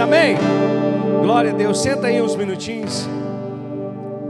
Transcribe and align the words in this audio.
amém? 0.00 0.36
Glória 1.22 1.52
a 1.52 1.54
Deus, 1.54 1.80
senta 1.80 2.08
aí 2.08 2.20
uns 2.20 2.36
minutinhos. 2.36 3.08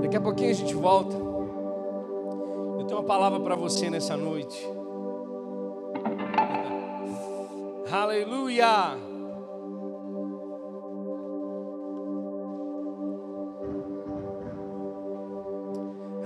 Daqui 0.00 0.16
a 0.16 0.20
pouquinho 0.20 0.50
a 0.50 0.54
gente 0.54 0.74
volta. 0.74 1.14
Eu 1.14 2.84
tenho 2.86 3.00
uma 3.00 3.06
palavra 3.06 3.40
para 3.40 3.54
você 3.54 3.90
nessa 3.90 4.16
noite. 4.16 4.66
Aleluia! 7.90 8.96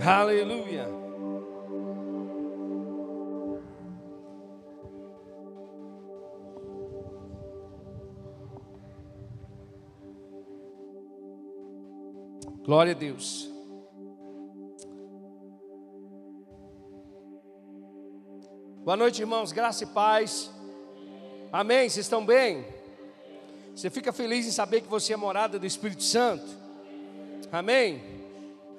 Aleluia! 0.05 1.00
Glória 12.71 12.93
a 12.93 12.95
Deus. 12.95 13.51
Boa 18.85 18.97
noite, 18.97 19.21
irmãos, 19.21 19.51
graça 19.51 19.83
e 19.83 19.89
paz. 19.89 20.53
Amém? 21.53 21.89
Vocês 21.89 22.07
estão 22.07 22.25
bem? 22.25 22.65
Você 23.75 23.91
fica 23.91 24.13
feliz 24.13 24.47
em 24.47 24.53
saber 24.53 24.83
que 24.83 24.87
você 24.87 25.13
é 25.13 25.17
morada 25.17 25.59
do 25.59 25.67
Espírito 25.67 26.05
Santo? 26.05 26.47
Amém? 27.51 28.01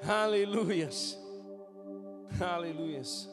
Aleluias. 0.07 1.19
Aleluias. 2.39 3.29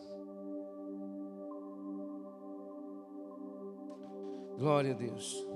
Glória 4.59 4.91
a 4.91 4.95
Deus. 4.95 5.48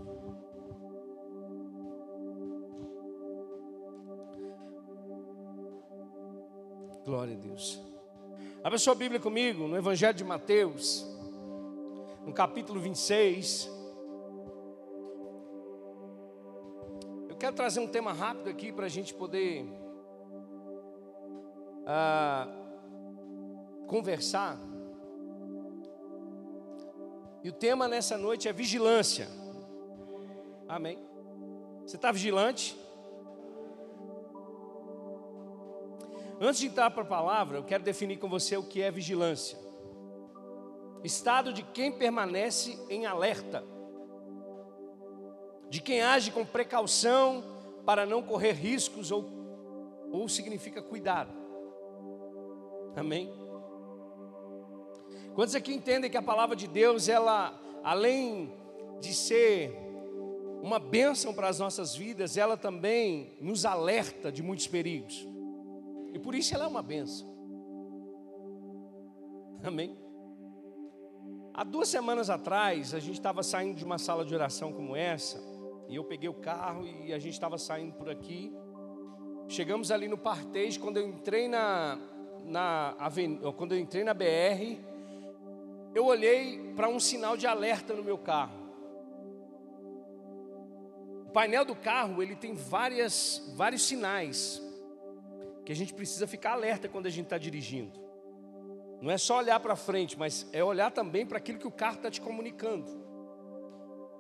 Glória 7.05 7.35
a 7.35 7.37
Deus. 7.37 7.81
Abra 8.63 8.79
sua 8.79 8.95
Bíblia 8.95 9.19
comigo 9.19 9.67
no 9.67 9.77
Evangelho 9.77 10.15
de 10.15 10.23
Mateus, 10.23 11.05
no 12.25 12.33
capítulo 12.33 12.79
26. 12.79 13.69
Eu 17.29 17.35
quero 17.35 17.57
trazer 17.57 17.81
um 17.81 17.89
tema 17.89 18.13
rápido 18.13 18.49
aqui 18.49 18.71
para 18.71 18.87
a 18.87 18.89
gente 18.89 19.13
poder 19.13 19.67
ah, 21.85 22.47
conversar. 23.89 24.57
E 27.43 27.49
o 27.49 27.53
tema 27.53 27.89
nessa 27.89 28.17
noite 28.17 28.47
é 28.47 28.53
vigilância. 28.53 29.27
Amém. 30.69 31.01
Você 31.85 31.97
está 31.97 32.13
vigilante? 32.13 32.77
Antes 36.45 36.59
de 36.59 36.67
entrar 36.67 36.91
para 36.91 37.05
a 37.05 37.07
palavra, 37.07 37.59
eu 37.59 37.63
quero 37.63 37.85
definir 37.85 38.17
com 38.17 38.29
você 38.29 38.57
o 38.57 38.65
que 38.65 38.83
é 38.83 38.91
vigilância. 38.91 39.57
Estado 41.05 41.53
de 41.53 41.63
quem 41.63 41.93
permanece 41.93 42.77
em 42.91 43.07
alerta, 43.07 43.65
de 45.71 45.81
quem 45.81 46.03
age 46.03 46.33
com 46.33 46.45
precaução 46.45 47.45
para 47.87 48.05
não 48.05 48.25
correr 48.25 48.55
riscos 48.55 49.13
ou, 49.13 49.25
ou 50.11 50.29
significa 50.29 50.83
cuidado. 50.83 51.31
Amém? 52.97 53.33
Quantos 55.37 55.55
aqui 55.55 55.73
entendem 55.73 56.11
que 56.11 56.17
a 56.17 56.23
palavra 56.23 56.57
de 56.57 56.67
Deus, 56.67 57.09
ela, 57.09 57.57
além 57.85 58.53
de 59.01 59.15
ser 59.15 59.73
uma 60.61 60.81
bênção 60.81 61.33
para 61.33 61.47
as 61.47 61.61
nossas 61.61 61.95
vidas, 61.95 62.37
ela 62.37 62.57
também 62.57 63.37
nos 63.41 63.65
alerta 63.65 64.33
de 64.33 64.43
muitos 64.43 64.67
perigos. 64.67 65.31
E 66.13 66.19
por 66.19 66.35
isso 66.35 66.55
ela 66.55 66.65
é 66.65 66.69
uma 66.69 66.83
benção. 66.83 67.33
Amém? 69.63 69.97
Há 71.55 71.65
duas 71.65 71.89
semanas 71.89 72.29
atrás, 72.31 72.95
a 72.95 72.99
gente 72.99 73.15
estava 73.15 73.43
saindo 73.43 73.77
de 73.77 73.85
uma 73.85 73.99
sala 73.99 74.25
de 74.25 74.35
oração 74.35 74.73
como 74.73 74.97
essa, 74.97 75.41
e 75.89 75.97
eu 75.97 76.05
peguei 76.05 76.29
o 76.29 76.35
carro 76.35 76.87
e 76.87 77.13
a 77.13 77.19
gente 77.19 77.35
estava 77.35 77.59
saindo 77.59 77.93
por 77.93 78.09
aqui. 78.09 78.53
Chegamos 79.49 79.91
ali 79.91 80.09
no 80.09 80.17
Partejo, 80.17 80.81
quando 80.81 80.97
eu 80.97 81.07
entrei 81.07 81.49
na, 81.49 81.99
na 82.45 82.97
quando 83.57 83.73
eu 83.73 83.79
entrei 83.79 84.03
na 84.03 84.15
BR, 84.15 84.79
eu 85.95 86.07
olhei 86.07 86.73
para 86.75 86.89
um 86.89 86.99
sinal 86.99 87.37
de 87.37 87.47
alerta 87.47 87.95
no 87.95 88.03
meu 88.03 88.19
carro. 88.19 88.61
O 91.27 91.31
painel 91.33 91.65
do 91.65 91.77
carro, 91.77 92.23
ele 92.23 92.35
tem 92.35 92.55
várias, 92.55 93.53
vários 93.57 93.83
sinais 93.83 94.72
que 95.65 95.73
a 95.73 95.77
gente 95.77 95.95
precisa 95.95 96.27
ficar 96.27 96.53
alerta 96.53 96.89
quando 96.89 97.07
a 97.07 97.11
gente 97.11 97.25
está 97.25 97.39
dirigindo. 97.39 98.01
Não 99.01 99.11
é 99.11 99.19
só 99.19 99.39
olhar 99.39 99.59
para 99.61 99.75
frente, 99.75 100.19
mas 100.19 100.47
é 100.53 100.63
olhar 100.63 100.91
também 100.91 101.27
para 101.27 101.39
aquilo 101.39 101.59
que 101.59 101.67
o 101.67 101.73
carro 101.73 101.97
está 101.97 102.11
te 102.11 102.21
comunicando. 102.21 103.03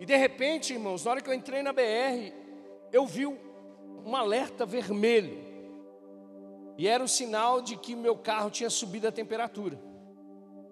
E 0.00 0.06
de 0.06 0.16
repente, 0.16 0.72
irmãos, 0.72 1.04
na 1.04 1.12
hora 1.12 1.20
que 1.20 1.30
eu 1.30 1.34
entrei 1.34 1.62
na 1.62 1.72
BR, 1.72 2.32
eu 2.92 3.06
vi 3.06 3.26
um 3.26 4.16
alerta 4.16 4.66
vermelho. 4.66 5.38
E 6.76 6.88
era 6.88 7.04
o 7.04 7.08
sinal 7.08 7.62
de 7.62 7.76
que 7.76 7.94
meu 7.94 8.16
carro 8.16 8.50
tinha 8.50 8.68
subido 8.68 9.06
a 9.06 9.12
temperatura. 9.12 9.78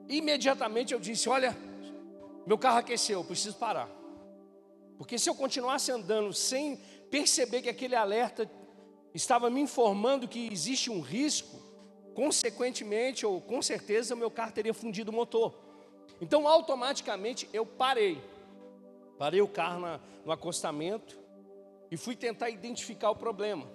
Imediatamente 0.09 0.93
eu 0.93 0.99
disse: 0.99 1.29
Olha, 1.29 1.57
meu 2.47 2.59
carro 2.59 2.79
aqueceu, 2.79 3.23
preciso 3.23 3.57
parar. 3.57 3.89
Porque 4.99 5.19
se 5.19 5.31
eu 5.31 5.35
continuasse 5.35 5.93
andando 5.93 6.33
sem 6.33 6.77
perceber 7.11 7.63
que 7.63 7.69
aquele 7.69 7.95
alerta 7.95 8.51
estava 9.15 9.51
me 9.51 9.61
informando 9.61 10.29
que 10.29 10.49
existe 10.53 10.91
um 10.91 11.01
risco, 11.01 11.59
consequentemente, 12.15 13.27
ou 13.27 13.41
com 13.41 13.61
certeza, 13.63 14.15
o 14.15 14.19
meu 14.19 14.31
carro 14.31 14.53
teria 14.53 14.75
fundido 14.75 15.11
o 15.11 15.15
motor. 15.15 15.55
Então, 16.21 16.47
automaticamente, 16.47 17.49
eu 17.53 17.65
parei. 17.65 18.23
Parei 19.19 19.41
o 19.41 19.49
carro 19.49 19.81
na, 19.81 20.01
no 20.25 20.33
acostamento 20.33 21.19
e 21.91 21.97
fui 21.97 22.15
tentar 22.15 22.51
identificar 22.51 23.11
o 23.11 23.17
problema. 23.17 23.67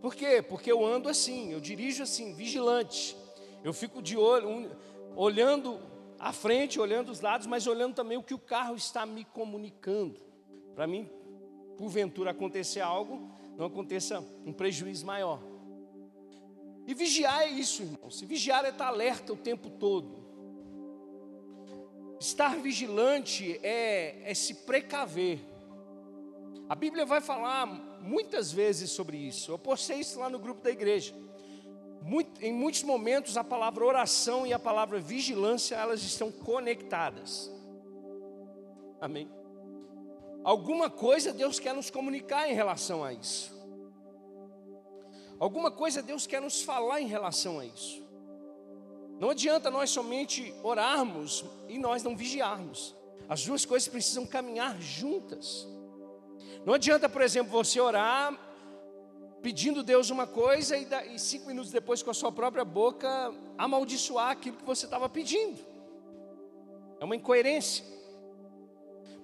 Por 0.00 0.14
quê? 0.14 0.40
Porque 0.40 0.72
eu 0.72 0.84
ando 0.84 1.08
assim, 1.08 1.52
eu 1.52 1.60
dirijo 1.60 2.02
assim, 2.02 2.34
vigilante. 2.34 3.16
Eu 3.62 3.72
fico 3.72 4.00
de 4.00 4.16
olho, 4.16 4.48
um, 4.48 4.70
olhando 5.14 5.78
à 6.18 6.32
frente, 6.32 6.80
olhando 6.80 7.10
os 7.10 7.20
lados, 7.20 7.46
mas 7.46 7.66
olhando 7.66 7.94
também 7.94 8.16
o 8.16 8.22
que 8.22 8.32
o 8.32 8.38
carro 8.38 8.74
está 8.74 9.04
me 9.04 9.24
comunicando. 9.24 10.20
Para 10.74 10.86
mim, 10.86 11.08
porventura 11.76 12.30
acontecer 12.30 12.80
algo, 12.80 13.30
não 13.60 13.66
aconteça 13.66 14.24
um 14.46 14.54
prejuízo 14.54 15.04
maior. 15.04 15.38
E 16.86 16.94
vigiar 16.94 17.42
é 17.42 17.50
isso, 17.50 17.82
irmão. 17.82 18.10
Se 18.10 18.24
vigiar 18.24 18.64
é 18.64 18.70
estar 18.70 18.86
alerta 18.86 19.34
o 19.34 19.36
tempo 19.36 19.68
todo. 19.68 20.24
Estar 22.18 22.56
vigilante 22.56 23.60
é, 23.62 24.22
é 24.24 24.32
se 24.32 24.54
precaver. 24.64 25.40
A 26.70 26.74
Bíblia 26.74 27.04
vai 27.04 27.20
falar 27.20 27.66
muitas 28.00 28.50
vezes 28.50 28.92
sobre 28.92 29.18
isso. 29.18 29.52
Eu 29.52 29.58
postei 29.58 29.98
isso 30.00 30.18
lá 30.18 30.30
no 30.30 30.38
grupo 30.38 30.62
da 30.62 30.70
igreja. 30.70 31.14
Muito, 32.00 32.42
em 32.42 32.54
muitos 32.54 32.82
momentos 32.82 33.36
a 33.36 33.44
palavra 33.44 33.84
oração 33.84 34.46
e 34.46 34.54
a 34.54 34.58
palavra 34.58 34.98
vigilância 34.98 35.74
elas 35.74 36.02
estão 36.02 36.32
conectadas. 36.32 37.52
Amém. 38.98 39.39
Alguma 40.42 40.88
coisa 40.88 41.32
Deus 41.32 41.58
quer 41.58 41.74
nos 41.74 41.90
comunicar 41.90 42.48
em 42.48 42.54
relação 42.54 43.04
a 43.04 43.12
isso. 43.12 43.58
Alguma 45.38 45.70
coisa 45.70 46.02
Deus 46.02 46.26
quer 46.26 46.40
nos 46.40 46.62
falar 46.62 47.00
em 47.00 47.06
relação 47.06 47.58
a 47.58 47.64
isso. 47.64 48.02
Não 49.18 49.30
adianta 49.30 49.70
nós 49.70 49.90
somente 49.90 50.54
orarmos 50.62 51.44
e 51.68 51.78
nós 51.78 52.02
não 52.02 52.16
vigiarmos. 52.16 52.96
As 53.28 53.44
duas 53.44 53.64
coisas 53.64 53.88
precisam 53.88 54.26
caminhar 54.26 54.80
juntas. 54.80 55.68
Não 56.64 56.74
adianta, 56.74 57.08
por 57.08 57.22
exemplo, 57.22 57.52
você 57.52 57.80
orar 57.80 58.38
pedindo 59.42 59.82
Deus 59.82 60.10
uma 60.10 60.26
coisa 60.26 60.76
e, 60.76 61.18
cinco 61.18 61.46
minutos 61.46 61.70
depois, 61.70 62.02
com 62.02 62.10
a 62.10 62.14
sua 62.14 62.30
própria 62.30 62.64
boca, 62.64 63.32
amaldiçoar 63.56 64.30
aquilo 64.30 64.56
que 64.56 64.64
você 64.64 64.84
estava 64.84 65.08
pedindo. 65.08 65.58
É 66.98 67.04
uma 67.04 67.16
incoerência. 67.16 67.84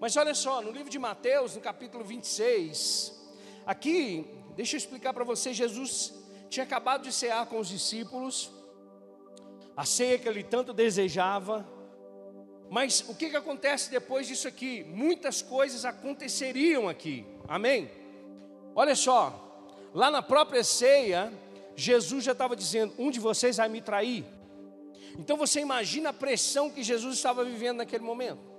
Mas 0.00 0.16
olha 0.16 0.34
só, 0.34 0.60
no 0.60 0.70
livro 0.70 0.90
de 0.90 0.98
Mateus, 0.98 1.54
no 1.54 1.60
capítulo 1.60 2.04
26, 2.04 3.12
aqui, 3.64 4.26
deixa 4.54 4.76
eu 4.76 4.78
explicar 4.78 5.14
para 5.14 5.24
você: 5.24 5.54
Jesus 5.54 6.14
tinha 6.48 6.64
acabado 6.64 7.02
de 7.02 7.12
cear 7.12 7.46
com 7.46 7.58
os 7.58 7.68
discípulos, 7.68 8.50
a 9.76 9.84
ceia 9.84 10.18
que 10.18 10.28
ele 10.28 10.42
tanto 10.42 10.72
desejava, 10.72 11.66
mas 12.68 13.04
o 13.08 13.14
que, 13.14 13.30
que 13.30 13.36
acontece 13.36 13.90
depois 13.90 14.26
disso 14.26 14.48
aqui? 14.48 14.84
Muitas 14.84 15.40
coisas 15.40 15.84
aconteceriam 15.84 16.88
aqui, 16.88 17.24
amém? 17.48 17.90
Olha 18.74 18.94
só, 18.94 19.68
lá 19.94 20.10
na 20.10 20.20
própria 20.20 20.64
ceia, 20.64 21.32
Jesus 21.74 22.24
já 22.24 22.32
estava 22.32 22.56
dizendo: 22.56 22.92
um 22.98 23.10
de 23.10 23.20
vocês 23.20 23.56
vai 23.56 23.68
me 23.68 23.80
trair. 23.80 24.24
Então 25.18 25.36
você 25.36 25.60
imagina 25.60 26.10
a 26.10 26.12
pressão 26.12 26.70
que 26.70 26.82
Jesus 26.82 27.16
estava 27.16 27.44
vivendo 27.44 27.78
naquele 27.78 28.04
momento. 28.04 28.55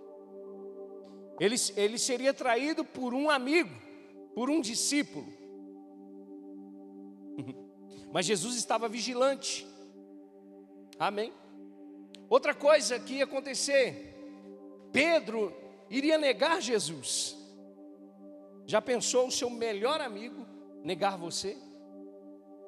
Ele, 1.39 1.56
ele 1.75 1.98
seria 1.98 2.34
traído 2.34 2.84
por 2.84 3.13
um 3.13 3.30
amigo. 3.30 3.69
por 4.34 4.50
um 4.50 4.62
discípulo. 4.62 5.25
Mas 8.12 8.25
Jesus 8.25 8.56
estava 8.56 8.88
vigilante. 8.88 9.68
Amém. 11.00 11.34
Outra 12.30 12.54
coisa 12.54 13.00
que 13.00 13.16
ia 13.16 13.24
acontecer, 13.24 14.16
Pedro 14.92 15.54
iria 15.89 16.18
negar 16.18 16.62
Jesus. 16.62 17.38
Já 18.66 18.81
pensou 18.81 19.28
o 19.28 19.31
seu 19.31 19.50
melhor 19.50 20.01
amigo 20.01 20.45
negar 20.83 21.18
você? 21.18 21.57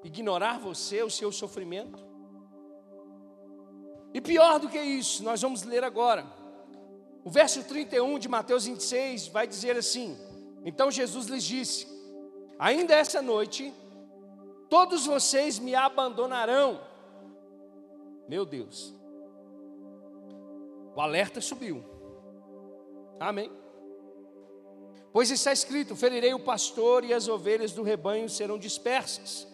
Ignorar 0.03 0.59
você, 0.59 1.03
o 1.03 1.09
seu 1.09 1.31
sofrimento? 1.31 2.03
E 4.13 4.21
pior 4.21 4.59
do 4.59 4.69
que 4.69 4.79
isso, 4.79 5.23
nós 5.23 5.41
vamos 5.41 5.63
ler 5.63 5.83
agora. 5.83 6.25
O 7.23 7.29
verso 7.29 7.63
31 7.63 8.17
de 8.17 8.27
Mateus 8.27 8.65
26 8.65 9.27
vai 9.27 9.45
dizer 9.47 9.77
assim: 9.77 10.17
Então 10.63 10.89
Jesus 10.89 11.27
lhes 11.27 11.43
disse: 11.43 11.87
Ainda 12.57 12.93
essa 12.93 13.21
noite, 13.21 13.73
todos 14.69 15.05
vocês 15.05 15.59
me 15.59 15.75
abandonarão. 15.75 16.81
Meu 18.27 18.45
Deus, 18.45 18.93
o 20.95 21.01
alerta 21.01 21.41
subiu. 21.41 21.83
Amém. 23.19 23.51
Pois 25.11 25.29
está 25.29 25.51
escrito: 25.51 25.95
ferirei 25.95 26.33
o 26.33 26.39
pastor 26.39 27.03
e 27.03 27.13
as 27.13 27.27
ovelhas 27.27 27.73
do 27.73 27.83
rebanho 27.83 28.29
serão 28.29 28.57
dispersas. 28.57 29.47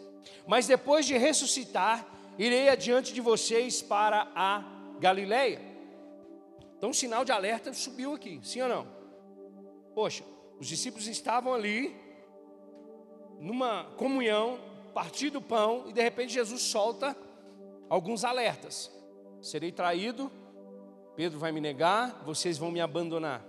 Mas 0.45 0.68
depois 0.68 1.06
de 1.06 1.18
ressuscitar, 1.18 2.06
irei 2.38 2.69
adiante 2.69 3.13
de 3.13 3.21
vocês 3.21 3.81
para 3.81 4.31
a 4.35 4.63
Galileia. 5.00 5.75
Então, 6.85 6.91
o 6.91 6.93
sinal 6.93 7.25
de 7.25 7.31
alerta 7.31 7.73
subiu 7.73 8.13
aqui, 8.13 8.39
sim 8.43 8.61
ou 8.61 8.69
não? 8.69 8.87
Poxa, 9.95 10.23
os 10.59 10.67
discípulos 10.67 11.07
estavam 11.07 11.51
ali, 11.51 11.95
numa 13.39 13.85
comunhão, 13.97 14.59
partindo 14.93 15.37
o 15.37 15.41
pão, 15.41 15.85
e 15.87 15.93
de 15.93 15.99
repente 15.99 16.33
Jesus 16.33 16.61
solta 16.61 17.17
alguns 17.89 18.23
alertas: 18.23 18.91
serei 19.41 19.71
traído, 19.71 20.31
Pedro 21.15 21.39
vai 21.39 21.51
me 21.51 21.59
negar, 21.59 22.23
vocês 22.23 22.55
vão 22.55 22.69
me 22.69 22.79
abandonar. 22.79 23.43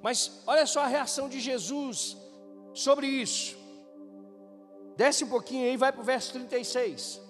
Mas 0.00 0.42
olha 0.46 0.64
só 0.64 0.80
a 0.80 0.86
reação 0.86 1.28
de 1.28 1.40
Jesus 1.40 2.16
sobre 2.72 3.06
isso. 3.06 3.54
Desce 4.96 5.24
um 5.24 5.28
pouquinho 5.28 5.66
aí, 5.66 5.76
vai 5.76 5.92
para 5.92 6.00
o 6.00 6.04
verso 6.04 6.32
36. 6.32 7.20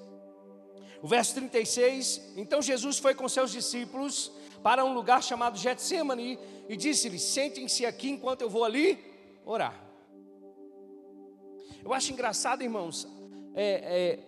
O 1.04 1.06
verso 1.06 1.34
36: 1.34 2.32
Então 2.34 2.62
Jesus 2.62 2.98
foi 2.98 3.14
com 3.14 3.28
seus 3.28 3.50
discípulos 3.52 4.32
para 4.62 4.82
um 4.82 4.94
lugar 4.94 5.22
chamado 5.22 5.58
Getsemane 5.58 6.38
e 6.66 6.78
disse-lhes: 6.78 7.20
Sentem-se 7.20 7.84
aqui 7.84 8.08
enquanto 8.08 8.40
eu 8.40 8.48
vou 8.48 8.64
ali 8.64 8.98
orar. 9.44 9.78
Eu 11.84 11.92
acho 11.92 12.10
engraçado, 12.10 12.62
irmãos. 12.62 13.06
É, 13.54 13.66
é, 13.66 14.18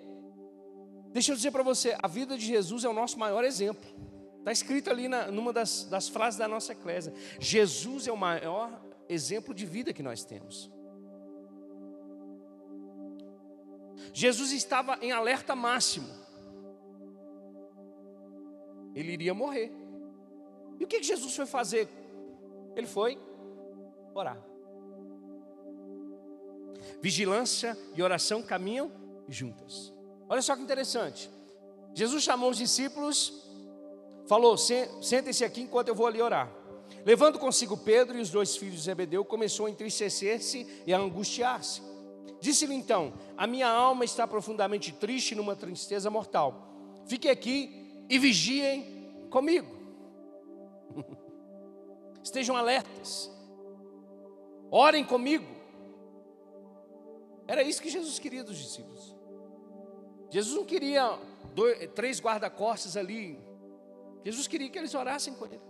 deixa 1.15 1.33
eu 1.33 1.37
dizer 1.37 1.51
para 1.51 1.63
você: 1.63 1.97
a 2.03 2.07
vida 2.07 2.37
de 2.37 2.45
Jesus 2.45 2.85
é 2.85 2.89
o 2.91 2.93
nosso 2.93 3.19
maior 3.19 3.43
exemplo. 3.43 3.89
Está 4.41 4.53
escrito 4.53 4.91
ali 4.91 5.09
na, 5.09 5.31
numa 5.31 5.55
das, 5.55 5.85
das 5.85 6.11
frases 6.11 6.39
da 6.39 6.47
nossa 6.47 6.73
eclésia: 6.73 7.11
Jesus 7.41 8.07
é 8.07 8.13
o 8.13 8.19
maior 8.19 8.71
exemplo 9.09 9.55
de 9.55 9.65
vida 9.65 9.95
que 9.95 10.03
nós 10.03 10.27
temos. 10.27 10.71
Jesus 14.13 14.53
estava 14.53 14.99
em 15.01 15.11
alerta 15.11 15.57
máximo. 15.57 16.26
Ele 18.97 19.13
iria 19.13 19.35
morrer. 19.35 19.71
E 20.81 20.85
o 20.85 20.87
que, 20.87 21.03
Jesus 21.03 21.37
foi 21.37 21.45
fazer? 21.45 21.87
Ele 22.75 22.87
foi 22.87 23.19
orar. 24.15 24.43
Vigilância 27.03 27.77
e 27.95 28.03
oração 28.03 28.43
caminham 28.43 28.91
juntas. 29.29 29.93
Olha 30.29 30.41
só 30.41 30.57
que 30.57 30.63
interessante. 30.63 31.31
Jesus 31.95 32.23
chamou 32.23 32.51
os 32.51 32.57
discípulos 32.57 33.47
falou: 34.27 34.57
Sentem-se 34.57 35.45
aqui 35.45 35.61
enquanto 35.61 35.89
eu 35.89 35.95
vou 35.95 36.07
ali 36.07 36.23
orar. 36.23 36.51
Levando 37.05 37.39
consigo 37.39 37.77
Pedro 37.77 38.17
e 38.17 38.21
os 38.21 38.31
dois 38.31 38.57
filhos 38.57 38.77
de 38.77 38.83
Zebedeu, 38.83 39.25
começou 39.25 39.67
a 39.67 39.71
entristecer-se 39.71 40.67
e 40.87 40.95
a 40.95 40.99
angustiar-se. 40.99 41.83
Disse-lhe 42.41 42.75
então: 42.75 43.13
A 43.37 43.47
minha 43.47 43.69
alma 43.69 44.05
está 44.05 44.27
profundamente 44.27 44.93
triste, 44.93 45.35
numa 45.35 45.55
tristeza 45.55 46.11
mortal. 46.11 46.67
Fiquem 47.07 47.31
aqui 47.31 47.86
e 48.09 48.19
vigiem 48.19 49.29
comigo. 49.31 49.75
Estejam 52.23 52.57
alertas. 52.57 53.31
Orem 54.71 55.05
comigo. 55.05 55.47
Era 57.47 57.63
isso 57.63 57.81
que 57.81 57.89
Jesus 57.89 58.19
queria 58.19 58.43
dos 58.43 58.59
discípulos. 58.59 59.15
Jesus 60.31 60.57
não 60.57 60.65
queria 60.65 61.19
dois, 61.55 61.89
três 61.95 62.21
guarda-costas 62.21 62.97
ali 62.97 63.47
Jesus 64.27 64.49
queria 64.49 64.69
que 64.69 64.77
eles 64.77 64.93
orassem 64.93 65.33
com 65.35 65.45
Ele, 65.45 65.61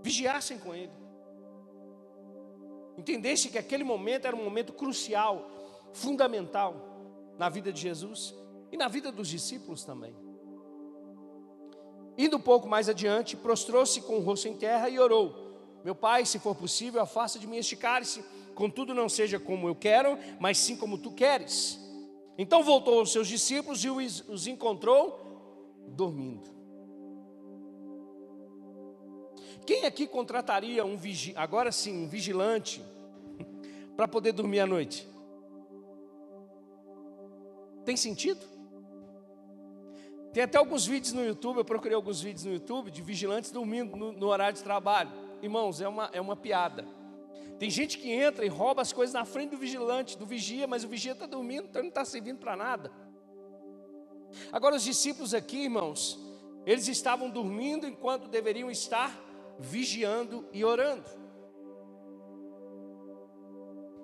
vigiassem 0.00 0.56
com 0.56 0.72
Ele, 0.72 0.92
entendessem 2.96 3.50
que 3.50 3.58
aquele 3.58 3.82
momento 3.82 4.26
era 4.28 4.36
um 4.36 4.44
momento 4.44 4.72
crucial, 4.72 5.50
fundamental 5.92 6.76
na 7.36 7.48
vida 7.48 7.72
de 7.72 7.80
Jesus 7.80 8.32
e 8.70 8.76
na 8.76 8.88
vida 8.88 9.10
dos 9.10 9.28
discípulos 9.28 9.84
também. 9.84 10.14
Indo 12.16 12.36
um 12.36 12.40
pouco 12.40 12.68
mais 12.68 12.88
adiante, 12.88 13.36
prostrou-se 13.36 14.00
com 14.02 14.16
o 14.16 14.20
rosto 14.20 14.48
em 14.48 14.56
terra 14.56 14.88
e 14.88 14.98
orou: 14.98 15.80
Meu 15.84 15.94
pai, 15.94 16.26
se 16.26 16.38
for 16.38 16.54
possível, 16.54 17.00
afasta 17.00 17.38
de 17.38 17.46
mim 17.46 17.56
este 17.56 17.76
cálice, 17.76 18.24
contudo 18.54 18.92
não 18.92 19.08
seja 19.08 19.38
como 19.38 19.68
eu 19.68 19.74
quero, 19.74 20.18
mas 20.40 20.58
sim 20.58 20.76
como 20.76 20.98
tu 20.98 21.12
queres. 21.12 21.78
Então 22.36 22.62
voltou 22.62 22.98
aos 22.98 23.12
seus 23.12 23.28
discípulos 23.28 23.84
e 23.84 23.90
os 23.90 24.46
encontrou 24.46 25.84
dormindo. 25.88 26.58
Quem 29.64 29.84
aqui 29.84 30.06
contrataria 30.06 30.84
um 30.84 30.96
vigi... 30.96 31.34
agora 31.36 31.70
sim, 31.70 32.04
um 32.04 32.08
vigilante 32.08 32.82
para 33.96 34.08
poder 34.08 34.32
dormir 34.32 34.60
à 34.60 34.66
noite? 34.66 35.06
Tem 37.84 37.96
sentido? 37.96 38.57
Tem 40.32 40.42
até 40.42 40.58
alguns 40.58 40.86
vídeos 40.86 41.12
no 41.12 41.24
YouTube, 41.24 41.58
eu 41.58 41.64
procurei 41.64 41.94
alguns 41.94 42.20
vídeos 42.20 42.44
no 42.44 42.52
YouTube 42.52 42.90
de 42.90 43.02
vigilantes 43.02 43.50
dormindo 43.50 43.96
no, 43.96 44.12
no 44.12 44.26
horário 44.26 44.56
de 44.56 44.62
trabalho. 44.62 45.10
Irmãos, 45.42 45.80
é 45.80 45.88
uma, 45.88 46.10
é 46.12 46.20
uma 46.20 46.36
piada. 46.36 46.86
Tem 47.58 47.70
gente 47.70 47.98
que 47.98 48.10
entra 48.10 48.44
e 48.44 48.48
rouba 48.48 48.82
as 48.82 48.92
coisas 48.92 49.12
na 49.14 49.24
frente 49.24 49.50
do 49.50 49.56
vigilante, 49.56 50.16
do 50.16 50.24
vigia, 50.24 50.66
mas 50.66 50.84
o 50.84 50.88
vigia 50.88 51.12
está 51.12 51.26
dormindo, 51.26 51.66
então 51.68 51.82
não 51.82 51.88
está 51.88 52.04
servindo 52.04 52.38
para 52.38 52.56
nada. 52.56 52.92
Agora, 54.52 54.76
os 54.76 54.84
discípulos 54.84 55.34
aqui, 55.34 55.64
irmãos, 55.64 56.18
eles 56.64 56.86
estavam 56.86 57.30
dormindo 57.30 57.86
enquanto 57.86 58.28
deveriam 58.28 58.70
estar 58.70 59.18
vigiando 59.58 60.46
e 60.52 60.64
orando. 60.64 61.04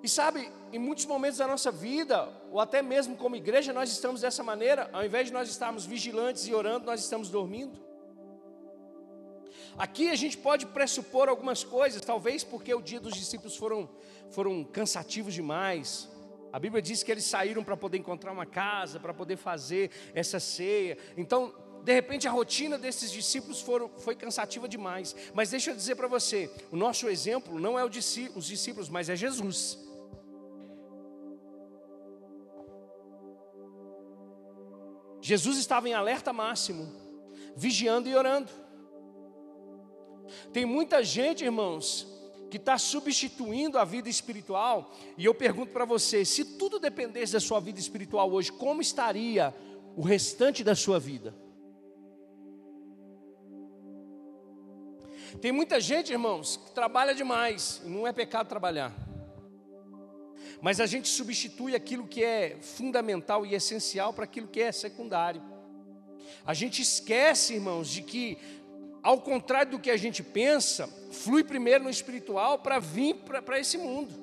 E 0.03 0.09
sabe, 0.09 0.51
em 0.71 0.79
muitos 0.79 1.05
momentos 1.05 1.37
da 1.37 1.47
nossa 1.47 1.71
vida, 1.71 2.29
ou 2.51 2.59
até 2.59 2.81
mesmo 2.81 3.15
como 3.15 3.35
igreja, 3.35 3.73
nós 3.73 3.89
estamos 3.91 4.21
dessa 4.21 4.43
maneira, 4.43 4.89
ao 4.93 5.03
invés 5.03 5.27
de 5.27 5.33
nós 5.33 5.49
estarmos 5.49 5.85
vigilantes 5.85 6.47
e 6.47 6.53
orando, 6.53 6.85
nós 6.85 6.99
estamos 6.99 7.29
dormindo. 7.29 7.79
Aqui 9.77 10.09
a 10.09 10.15
gente 10.15 10.37
pode 10.37 10.65
pressupor 10.67 11.27
algumas 11.27 11.63
coisas, 11.63 12.01
talvez 12.01 12.43
porque 12.43 12.73
o 12.73 12.81
dia 12.81 12.99
dos 12.99 13.13
discípulos 13.13 13.57
foram, 13.57 13.89
foram 14.29 14.63
cansativos 14.63 15.33
demais. 15.33 16.07
A 16.53 16.59
Bíblia 16.59 16.81
diz 16.81 17.03
que 17.03 17.11
eles 17.11 17.25
saíram 17.25 17.63
para 17.63 17.75
poder 17.75 17.97
encontrar 17.97 18.31
uma 18.31 18.45
casa, 18.45 18.99
para 18.99 19.13
poder 19.13 19.35
fazer 19.35 19.91
essa 20.13 20.39
ceia. 20.39 20.97
Então, 21.17 21.53
de 21.83 21.93
repente, 21.93 22.27
a 22.27 22.31
rotina 22.31 22.77
desses 22.77 23.11
discípulos 23.11 23.59
foram, 23.61 23.89
foi 23.97 24.15
cansativa 24.15 24.67
demais. 24.67 25.15
Mas 25.33 25.49
deixa 25.49 25.71
eu 25.71 25.75
dizer 25.75 25.95
para 25.95 26.07
você: 26.07 26.49
o 26.71 26.77
nosso 26.77 27.09
exemplo 27.09 27.59
não 27.59 27.77
é 27.77 27.83
os 27.83 27.91
discípulos, 27.91 28.89
mas 28.89 29.09
é 29.09 29.15
Jesus. 29.15 29.84
Jesus 35.25 35.57
estava 35.57 35.89
em 35.89 35.93
alerta 35.95 36.31
máximo, 36.31 36.87
vigiando 37.55 38.07
e 38.07 38.15
orando. 38.15 38.51
Tem 40.53 40.67
muita 40.67 41.03
gente, 41.03 41.43
irmãos, 41.43 42.05
que 42.51 42.57
está 42.57 42.77
substituindo 42.77 43.79
a 43.79 43.83
vida 43.83 44.07
espiritual, 44.07 44.93
e 45.17 45.25
eu 45.25 45.33
pergunto 45.33 45.71
para 45.73 45.83
você: 45.83 46.23
se 46.23 46.45
tudo 46.59 46.77
dependesse 46.77 47.33
da 47.33 47.39
sua 47.39 47.59
vida 47.59 47.79
espiritual 47.79 48.31
hoje, 48.31 48.51
como 48.51 48.83
estaria 48.83 49.51
o 49.95 50.03
restante 50.03 50.63
da 50.63 50.75
sua 50.75 50.99
vida? 50.99 51.33
Tem 55.41 55.51
muita 55.51 55.79
gente, 55.79 56.11
irmãos, 56.11 56.57
que 56.57 56.69
trabalha 56.69 57.15
demais, 57.15 57.81
e 57.83 57.89
não 57.89 58.05
é 58.05 58.13
pecado 58.13 58.47
trabalhar. 58.47 58.93
Mas 60.61 60.79
a 60.79 60.85
gente 60.85 61.07
substitui 61.07 61.75
aquilo 61.75 62.07
que 62.07 62.23
é 62.23 62.57
fundamental 62.61 63.45
e 63.45 63.55
essencial 63.55 64.13
para 64.13 64.25
aquilo 64.25 64.47
que 64.47 64.61
é 64.61 64.71
secundário. 64.71 65.41
A 66.45 66.53
gente 66.53 66.81
esquece, 66.81 67.55
irmãos, 67.55 67.89
de 67.89 68.01
que 68.01 68.37
ao 69.01 69.21
contrário 69.21 69.73
do 69.73 69.79
que 69.79 69.91
a 69.91 69.97
gente 69.97 70.23
pensa, 70.23 70.87
flui 71.11 71.43
primeiro 71.43 71.83
no 71.83 71.89
espiritual 71.89 72.57
para 72.57 72.79
vir 72.79 73.15
para 73.15 73.59
esse 73.59 73.77
mundo. 73.77 74.13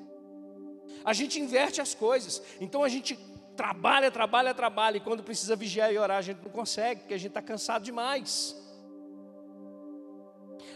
A 1.05 1.13
gente 1.13 1.41
inverte 1.41 1.81
as 1.81 1.95
coisas. 1.95 2.43
Então 2.61 2.83
a 2.83 2.89
gente 2.89 3.17
trabalha, 3.57 4.11
trabalha, 4.11 4.55
trabalha, 4.55 4.97
e 4.97 5.01
quando 5.01 5.23
precisa 5.23 5.55
vigiar 5.55 5.93
e 5.93 5.99
orar, 5.99 6.19
a 6.19 6.23
gente 6.23 6.43
não 6.43 6.51
consegue, 6.51 7.03
porque 7.03 7.15
a 7.15 7.19
gente 7.19 7.29
está 7.29 7.43
cansado 7.43 7.85
demais. 7.85 8.57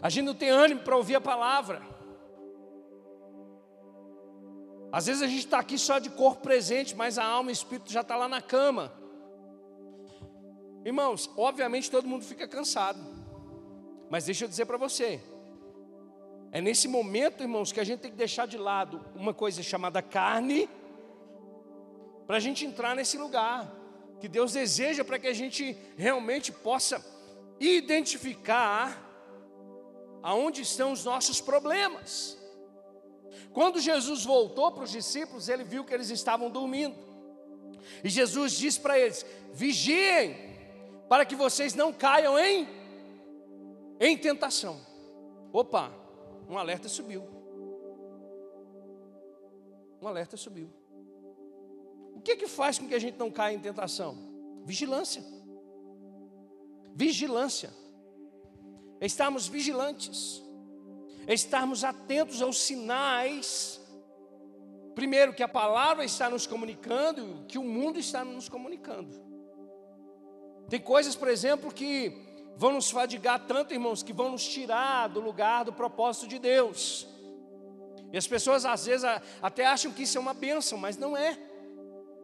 A 0.01 0.09
gente 0.09 0.25
não 0.25 0.35
tem 0.35 0.51
ânimo 0.51 0.83
para 0.83 0.97
ouvir 0.97 1.17
a 1.17 1.21
palavra. 1.21 1.83
Às 4.93 5.07
vezes 5.07 5.23
a 5.23 5.27
gente 5.27 5.41
está 5.41 5.59
aqui 5.59 5.79
só 5.79 5.99
de 5.99 6.11
corpo 6.11 6.43
presente, 6.43 6.95
mas 6.95 7.19
a 7.19 7.25
alma 7.25 7.51
e 7.51 7.53
o 7.53 7.55
espírito 7.55 7.93
já 7.93 8.01
está 8.01 8.17
lá 8.17 8.29
na 8.29 8.41
cama. 8.41 8.93
Irmãos, 10.85 11.29
obviamente 11.37 11.91
todo 11.91 12.07
mundo 12.07 12.25
fica 12.25 12.47
cansado. 12.47 13.01
Mas 14.09 14.25
deixa 14.25 14.45
eu 14.45 14.49
dizer 14.49 14.67
para 14.67 14.77
você, 14.77 15.21
é 16.53 16.61
nesse 16.61 16.87
momento, 16.87 17.43
irmãos, 17.43 17.73
que 17.73 17.81
a 17.81 17.85
gente 17.85 18.01
tem 18.01 18.11
que 18.11 18.17
deixar 18.17 18.47
de 18.47 18.57
lado 18.57 19.05
uma 19.15 19.35
coisa 19.35 19.63
chamada 19.63 20.01
carne, 20.01 20.69
para 22.27 22.37
a 22.37 22.41
gente 22.41 22.65
entrar 22.65 22.95
nesse 22.95 23.19
lugar 23.19 23.71
que 24.21 24.29
Deus 24.29 24.53
deseja 24.53 25.05
para 25.05 25.19
que 25.19 25.27
a 25.27 25.35
gente 25.35 25.77
realmente 25.97 26.51
possa 26.51 27.05
identificar 27.61 29.03
aonde 30.23 30.63
estão 30.63 30.93
os 30.93 31.05
nossos 31.05 31.41
problemas. 31.41 32.39
Quando 33.53 33.81
Jesus 33.81 34.25
voltou 34.25 34.71
para 34.73 34.85
os 34.85 34.91
discípulos, 34.91 35.49
ele 35.49 35.65
viu 35.65 35.85
que 35.85 35.95
eles 35.95 36.11
estavam 36.11 36.51
dormindo. 36.51 36.97
E 38.03 38.09
Jesus 38.09 38.53
disse 38.53 38.81
para 38.81 38.99
eles: 38.99 39.25
vigiem, 39.53 40.37
para 41.09 41.25
que 41.25 41.35
vocês 41.35 41.75
não 41.75 41.93
caiam 41.93 42.39
em, 42.39 42.69
em 44.01 44.17
tentação. 44.17 44.81
Opa, 45.53 45.93
um 46.49 46.59
alerta 46.59 46.89
subiu. 46.89 47.23
Um 50.01 50.07
alerta 50.07 50.37
subiu. 50.37 50.69
O 52.15 52.21
que 52.21 52.37
que 52.37 52.47
faz 52.47 52.79
com 52.79 52.89
que 52.89 52.95
a 52.95 52.99
gente 52.99 53.19
não 53.19 53.31
caia 53.31 53.55
em 53.55 53.61
tentação? 53.61 54.17
Vigilância. 54.65 55.23
Vigilância. 56.95 57.71
Estarmos 59.01 59.47
vigilantes. 59.47 60.43
Estarmos 61.27 61.85
atentos 61.85 62.41
aos 62.41 62.61
sinais. 62.61 63.81
Primeiro, 64.95 65.35
que 65.35 65.43
a 65.43 65.49
palavra 65.49 66.05
está 66.05 66.31
nos 66.31 66.47
comunicando, 66.47 67.45
que 67.49 67.59
o 67.59 67.65
mundo 67.65 67.99
está 67.99 68.25
nos 68.25 68.49
comunicando. 68.49 69.27
Tem 70.69 70.81
coisas, 70.81 71.15
por 71.15 71.29
exemplo, 71.29 71.73
que 71.73 72.13
vão 72.57 72.73
nos 72.73 72.91
fadigar 72.91 73.47
tanto, 73.47 73.75
irmãos, 73.75 74.03
que 74.03 74.13
vão 74.13 74.31
nos 74.31 74.47
tirar 74.47 75.09
do 75.09 75.21
lugar 75.21 75.65
do 75.65 75.73
propósito 75.73 76.27
de 76.27 76.39
Deus. 76.39 77.07
E 78.13 78.17
as 78.17 78.27
pessoas 78.27 78.65
às 78.65 78.87
vezes 78.87 79.05
até 79.43 79.67
acham 79.67 79.93
que 79.93 80.05
isso 80.05 80.17
é 80.17 80.21
uma 80.21 80.35
bênção, 80.35 80.79
mas 80.79 80.97
não 80.97 81.17
é. 81.17 81.39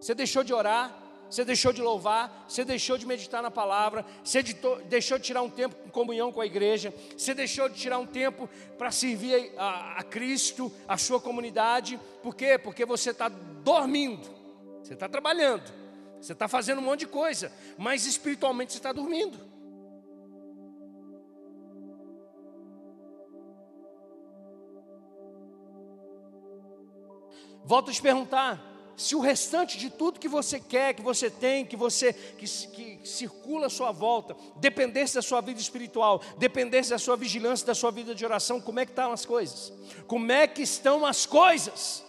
Você 0.01 0.15
deixou 0.15 0.43
de 0.43 0.53
orar, 0.53 1.02
você 1.33 1.47
deixou 1.47 1.73
de 1.73 1.81
louvar, 1.81 2.45
você 2.47 2.63
deixou 2.63 2.99
de 2.99 3.07
meditar 3.07 3.43
na 3.43 3.51
palavra, 3.51 4.05
você 4.23 4.43
deixou 4.85 5.17
de 5.17 5.25
tirar 5.25 5.41
um 5.41 5.49
tempo 5.49 5.75
em 5.87 5.89
comunhão 5.89 6.31
com 6.31 6.43
a 6.43 6.45
igreja, 6.45 6.93
você 7.17 7.33
deixou 7.33 7.71
de 7.71 7.75
tirar 7.77 7.99
um 7.99 8.07
tempo 8.07 8.47
para 8.77 8.91
servir 8.91 9.51
a, 9.57 10.01
a, 10.01 10.03
Cristo, 10.03 10.71
a 10.87 10.99
sua 10.99 11.19
comunidade. 11.19 11.99
Por 12.23 12.37
quê? 12.37 12.59
Porque 12.59 12.85
você 12.85 13.13
está 13.13 13.31
dormindo, 13.31 14.29
você 14.83 14.93
está 14.93 15.09
trabalhando, 15.09 15.73
você 16.21 16.35
está 16.35 16.47
fazendo 16.49 16.81
um 16.81 16.85
monte 16.85 17.01
de 17.01 17.07
coisa, 17.07 17.51
mas 17.79 18.05
espiritualmente 18.05 18.73
você 18.73 18.79
está 18.79 18.93
dormindo. 18.93 19.39
Volto 27.65 27.91
a 27.91 27.95
te 27.95 28.03
perguntar: 28.03 28.72
se 28.97 29.15
o 29.15 29.21
restante 29.21 29.79
de 29.79 29.91
tudo 29.91 30.21
que 30.21 30.29
você 30.29 30.61
quer, 30.61 30.95
que 30.95 31.03
você 31.03 31.31
tem, 31.31 31.65
que 31.65 31.77
você 31.77 32.13
que, 32.13 32.47
que 32.47 33.01
circula 33.09 33.67
à 33.67 33.71
sua 33.71 33.91
volta, 33.91 34.37
dependesse 34.57 35.15
da 35.15 35.23
sua 35.23 35.41
vida 35.41 35.61
espiritual, 35.61 36.21
dependesse 36.39 36.91
da 36.91 36.99
sua 36.99 37.17
vigilância, 37.17 37.67
da 37.67 37.75
sua 37.75 37.91
vida 37.91 38.15
de 38.15 38.25
oração, 38.25 38.61
como 38.61 38.81
é 38.81 38.85
que 38.85 38.93
estão 38.93 39.13
as 39.13 39.25
coisas? 39.25 39.73
Como 40.07 40.31
é 40.31 40.47
que 40.47 40.63
estão 40.63 41.07
as 41.07 41.27
coisas? 41.27 42.05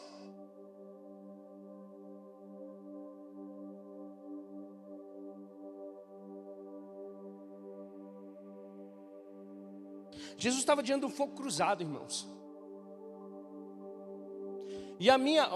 Jesus 10.43 10.61
estava 10.61 10.83
diante 10.83 11.05
um 11.05 11.09
fogo 11.09 11.35
cruzado, 11.35 11.81
irmãos. 11.81 12.27
E 14.99 15.09
a 15.09 15.17
minha, 15.17 15.47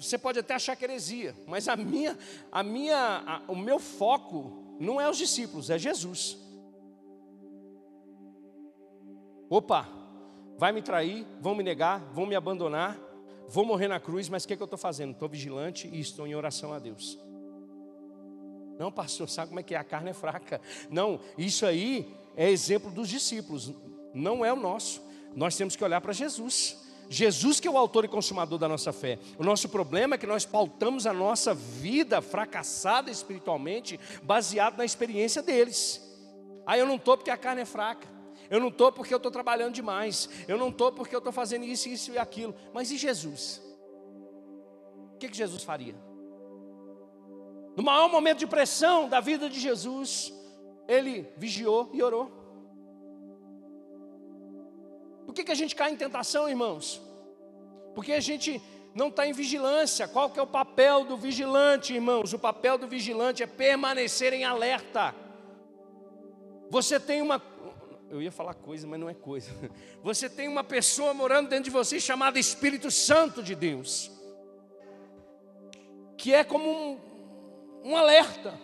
você 0.00 0.18
pode 0.18 0.38
até 0.38 0.54
achar 0.54 0.76
que 0.76 0.84
é 0.84 0.88
heresia, 0.88 1.34
mas 1.46 1.68
a 1.68 1.76
minha, 1.76 2.16
a 2.50 2.62
minha, 2.62 3.22
a, 3.26 3.42
o 3.52 3.56
meu 3.56 3.78
foco 3.78 4.76
não 4.78 5.00
é 5.00 5.08
os 5.08 5.16
discípulos, 5.16 5.70
é 5.70 5.78
Jesus. 5.78 6.38
Opa, 9.50 9.88
vai 10.56 10.72
me 10.72 10.82
trair, 10.82 11.26
vão 11.40 11.54
me 11.54 11.62
negar, 11.62 12.00
vão 12.12 12.26
me 12.26 12.34
abandonar, 12.34 12.98
vou 13.48 13.64
morrer 13.64 13.88
na 13.88 13.98
cruz, 13.98 14.28
mas 14.28 14.44
o 14.44 14.48
que, 14.48 14.54
é 14.54 14.56
que 14.56 14.62
eu 14.62 14.66
estou 14.66 14.78
fazendo? 14.78 15.12
Estou 15.12 15.28
vigilante 15.28 15.88
e 15.88 16.00
estou 16.00 16.26
em 16.26 16.34
oração 16.34 16.72
a 16.72 16.78
Deus. 16.78 17.18
Não, 18.78 18.92
pastor, 18.92 19.28
sabe 19.28 19.48
como 19.48 19.60
é 19.60 19.62
que 19.62 19.74
é? 19.74 19.78
A 19.78 19.84
carne 19.84 20.10
é 20.10 20.14
fraca. 20.14 20.60
Não, 20.88 21.18
isso 21.36 21.66
aí 21.66 22.14
é 22.36 22.48
exemplo 22.48 22.90
dos 22.90 23.08
discípulos, 23.08 23.72
não 24.14 24.44
é 24.44 24.52
o 24.52 24.56
nosso. 24.56 25.02
Nós 25.34 25.56
temos 25.56 25.74
que 25.76 25.84
olhar 25.84 26.00
para 26.00 26.12
Jesus. 26.12 26.87
Jesus 27.08 27.58
que 27.58 27.66
é 27.66 27.70
o 27.70 27.78
autor 27.78 28.04
e 28.04 28.08
consumador 28.08 28.58
da 28.58 28.68
nossa 28.68 28.92
fé. 28.92 29.18
O 29.38 29.44
nosso 29.44 29.68
problema 29.68 30.14
é 30.14 30.18
que 30.18 30.26
nós 30.26 30.44
pautamos 30.44 31.06
a 31.06 31.12
nossa 31.12 31.54
vida 31.54 32.20
fracassada 32.20 33.10
espiritualmente 33.10 33.98
baseado 34.22 34.76
na 34.76 34.84
experiência 34.84 35.42
deles. 35.42 36.02
Ah, 36.66 36.76
eu 36.76 36.86
não 36.86 36.96
estou 36.96 37.16
porque 37.16 37.30
a 37.30 37.36
carne 37.36 37.62
é 37.62 37.64
fraca. 37.64 38.06
Eu 38.50 38.60
não 38.60 38.68
estou 38.68 38.92
porque 38.92 39.12
eu 39.12 39.16
estou 39.16 39.32
trabalhando 39.32 39.74
demais. 39.74 40.28
Eu 40.46 40.58
não 40.58 40.68
estou 40.68 40.92
porque 40.92 41.14
eu 41.14 41.18
estou 41.18 41.32
fazendo 41.32 41.64
isso, 41.64 41.88
isso 41.88 42.12
e 42.12 42.18
aquilo. 42.18 42.54
Mas 42.72 42.90
e 42.90 42.98
Jesus? 42.98 43.62
O 45.14 45.18
que, 45.18 45.28
que 45.28 45.36
Jesus 45.36 45.62
faria? 45.62 45.94
No 47.76 47.82
maior 47.82 48.10
momento 48.10 48.38
de 48.38 48.46
pressão 48.46 49.08
da 49.08 49.20
vida 49.20 49.48
de 49.48 49.58
Jesus, 49.58 50.32
ele 50.86 51.26
vigiou 51.36 51.90
e 51.92 52.02
orou. 52.02 52.37
Por 55.28 55.34
que, 55.34 55.44
que 55.44 55.52
a 55.52 55.54
gente 55.54 55.76
cai 55.76 55.92
em 55.92 55.96
tentação, 55.96 56.48
irmãos? 56.48 57.02
Porque 57.94 58.14
a 58.14 58.20
gente 58.20 58.62
não 58.94 59.08
está 59.08 59.26
em 59.26 59.32
vigilância. 59.34 60.08
Qual 60.08 60.30
que 60.30 60.40
é 60.40 60.42
o 60.42 60.46
papel 60.46 61.04
do 61.04 61.18
vigilante, 61.18 61.92
irmãos? 61.92 62.32
O 62.32 62.38
papel 62.38 62.78
do 62.78 62.88
vigilante 62.88 63.42
é 63.42 63.46
permanecer 63.46 64.32
em 64.32 64.46
alerta. 64.46 65.14
Você 66.70 66.98
tem 66.98 67.20
uma. 67.20 67.42
Eu 68.08 68.22
ia 68.22 68.32
falar 68.32 68.54
coisa, 68.54 68.86
mas 68.86 68.98
não 68.98 69.10
é 69.10 69.12
coisa. 69.12 69.50
Você 70.02 70.30
tem 70.30 70.48
uma 70.48 70.64
pessoa 70.64 71.12
morando 71.12 71.50
dentro 71.50 71.64
de 71.64 71.70
você 71.70 72.00
chamada 72.00 72.38
Espírito 72.38 72.90
Santo 72.90 73.42
de 73.42 73.54
Deus, 73.54 74.10
que 76.16 76.32
é 76.32 76.42
como 76.42 76.70
um, 76.70 76.98
um 77.84 77.96
alerta. 77.98 78.58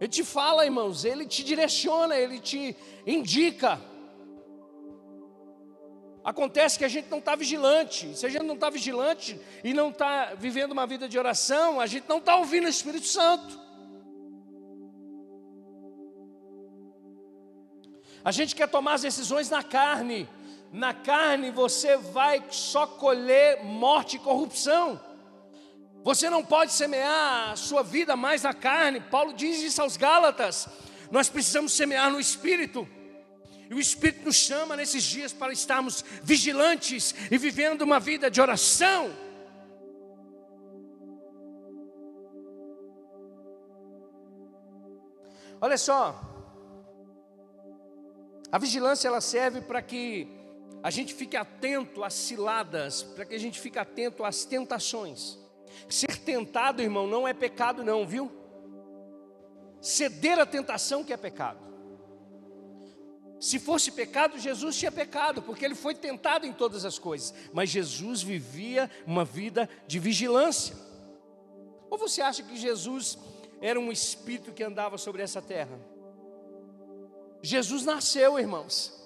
Ele 0.00 0.08
te 0.08 0.24
fala, 0.24 0.64
irmãos, 0.64 1.04
ele 1.04 1.24
te 1.24 1.44
direciona, 1.44 2.16
ele 2.18 2.40
te 2.40 2.76
indica. 3.06 3.93
Acontece 6.24 6.78
que 6.78 6.86
a 6.86 6.88
gente 6.88 7.10
não 7.10 7.18
está 7.18 7.36
vigilante. 7.36 8.16
Se 8.16 8.24
a 8.24 8.30
gente 8.30 8.44
não 8.44 8.54
está 8.54 8.70
vigilante 8.70 9.38
e 9.62 9.74
não 9.74 9.90
está 9.90 10.32
vivendo 10.34 10.72
uma 10.72 10.86
vida 10.86 11.06
de 11.06 11.18
oração, 11.18 11.78
a 11.78 11.86
gente 11.86 12.08
não 12.08 12.16
está 12.16 12.36
ouvindo 12.36 12.64
o 12.64 12.70
Espírito 12.70 13.06
Santo. 13.06 13.60
A 18.24 18.32
gente 18.32 18.56
quer 18.56 18.66
tomar 18.68 18.94
as 18.94 19.02
decisões 19.02 19.50
na 19.50 19.62
carne. 19.62 20.26
Na 20.72 20.94
carne 20.94 21.50
você 21.50 21.98
vai 21.98 22.42
só 22.48 22.86
colher 22.86 23.62
morte 23.62 24.16
e 24.16 24.18
corrupção. 24.18 24.98
Você 26.02 26.30
não 26.30 26.42
pode 26.42 26.72
semear 26.72 27.50
a 27.50 27.56
sua 27.56 27.82
vida 27.82 28.16
mais 28.16 28.42
na 28.42 28.54
carne. 28.54 28.98
Paulo 28.98 29.34
diz 29.34 29.60
isso 29.60 29.82
aos 29.82 29.98
Gálatas. 29.98 30.68
Nós 31.10 31.28
precisamos 31.28 31.72
semear 31.72 32.10
no 32.10 32.18
espírito. 32.18 32.88
E 33.70 33.74
o 33.74 33.80
Espírito 33.80 34.24
nos 34.24 34.36
chama 34.36 34.76
nesses 34.76 35.02
dias 35.02 35.32
para 35.32 35.52
estarmos 35.52 36.04
vigilantes 36.22 37.14
e 37.30 37.38
vivendo 37.38 37.82
uma 37.82 37.98
vida 37.98 38.30
de 38.30 38.40
oração. 38.40 39.10
Olha 45.60 45.78
só, 45.78 46.20
a 48.52 48.58
vigilância 48.58 49.08
ela 49.08 49.20
serve 49.20 49.62
para 49.62 49.80
que 49.80 50.28
a 50.82 50.90
gente 50.90 51.14
fique 51.14 51.36
atento 51.36 52.04
às 52.04 52.12
ciladas, 52.12 53.02
para 53.02 53.24
que 53.24 53.34
a 53.34 53.38
gente 53.38 53.58
fique 53.58 53.78
atento 53.78 54.22
às 54.22 54.44
tentações. 54.44 55.38
Ser 55.88 56.18
tentado, 56.18 56.82
irmão, 56.82 57.06
não 57.06 57.26
é 57.26 57.32
pecado, 57.32 57.82
não, 57.82 58.06
viu? 58.06 58.30
Ceder 59.80 60.38
à 60.38 60.44
tentação 60.44 61.02
que 61.02 61.12
é 61.12 61.16
pecado. 61.16 61.73
Se 63.44 63.58
fosse 63.58 63.90
pecado, 63.90 64.38
Jesus 64.38 64.74
tinha 64.74 64.90
pecado, 64.90 65.42
porque 65.42 65.66
ele 65.66 65.74
foi 65.74 65.94
tentado 65.94 66.46
em 66.46 66.52
todas 66.54 66.82
as 66.86 66.98
coisas, 66.98 67.34
mas 67.52 67.68
Jesus 67.68 68.22
vivia 68.22 68.90
uma 69.06 69.22
vida 69.22 69.68
de 69.86 69.98
vigilância. 69.98 70.74
Ou 71.90 71.98
você 71.98 72.22
acha 72.22 72.42
que 72.42 72.56
Jesus 72.56 73.18
era 73.60 73.78
um 73.78 73.92
espírito 73.92 74.50
que 74.50 74.64
andava 74.64 74.96
sobre 74.96 75.20
essa 75.20 75.42
terra? 75.42 75.78
Jesus 77.42 77.84
nasceu, 77.84 78.38
irmãos, 78.38 78.98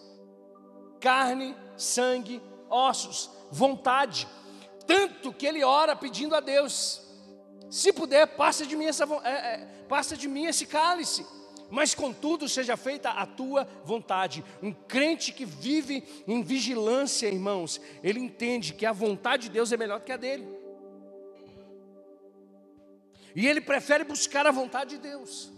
carne, 1.00 1.56
sangue, 1.76 2.40
ossos, 2.70 3.28
vontade, 3.50 4.28
tanto 4.86 5.32
que 5.32 5.48
ele 5.48 5.64
ora 5.64 5.96
pedindo 5.96 6.36
a 6.36 6.38
Deus: 6.38 7.02
se 7.68 7.92
puder, 7.92 8.24
passa 8.36 8.64
de 8.64 8.76
mim, 8.76 8.84
essa, 8.84 9.02
é, 9.24 9.30
é, 9.30 9.56
passa 9.88 10.16
de 10.16 10.28
mim 10.28 10.44
esse 10.44 10.64
cálice 10.64 11.26
mas 11.70 11.94
contudo 11.94 12.48
seja 12.48 12.76
feita 12.76 13.10
a 13.10 13.26
tua 13.26 13.68
vontade. 13.84 14.44
Um 14.62 14.72
crente 14.72 15.32
que 15.32 15.44
vive 15.44 16.02
em 16.26 16.42
vigilância, 16.42 17.26
irmãos, 17.26 17.80
ele 18.02 18.20
entende 18.20 18.74
que 18.74 18.86
a 18.86 18.92
vontade 18.92 19.44
de 19.44 19.50
Deus 19.50 19.72
é 19.72 19.76
melhor 19.76 20.00
do 20.00 20.04
que 20.04 20.12
a 20.12 20.16
dele. 20.16 20.46
E 23.34 23.46
ele 23.46 23.60
prefere 23.60 24.04
buscar 24.04 24.46
a 24.46 24.50
vontade 24.50 24.96
de 24.96 25.02
Deus. 25.02 25.52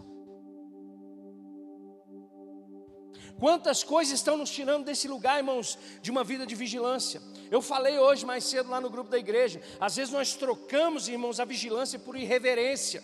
Quantas 3.39 3.83
coisas 3.83 4.13
estão 4.13 4.37
nos 4.37 4.51
tirando 4.51 4.85
desse 4.85 5.09
lugar, 5.09 5.39
irmãos, 5.39 5.79
de 6.03 6.11
uma 6.11 6.23
vida 6.23 6.45
de 6.45 6.55
vigilância. 6.55 7.23
Eu 7.51 7.63
falei 7.63 7.99
hoje 7.99 8.27
mais 8.27 8.45
cedo 8.45 8.69
lá 8.69 8.83
no 8.83 8.91
grupo 8.91 9.09
da 9.09 9.17
igreja. 9.17 9.63
Às 9.81 9.97
vezes 9.97 10.13
nós 10.13 10.35
trocamos, 10.35 11.09
irmãos, 11.09 11.41
a 11.41 11.47
vigilância 11.47 11.99
por 11.99 12.17
irreverência. 12.17 13.03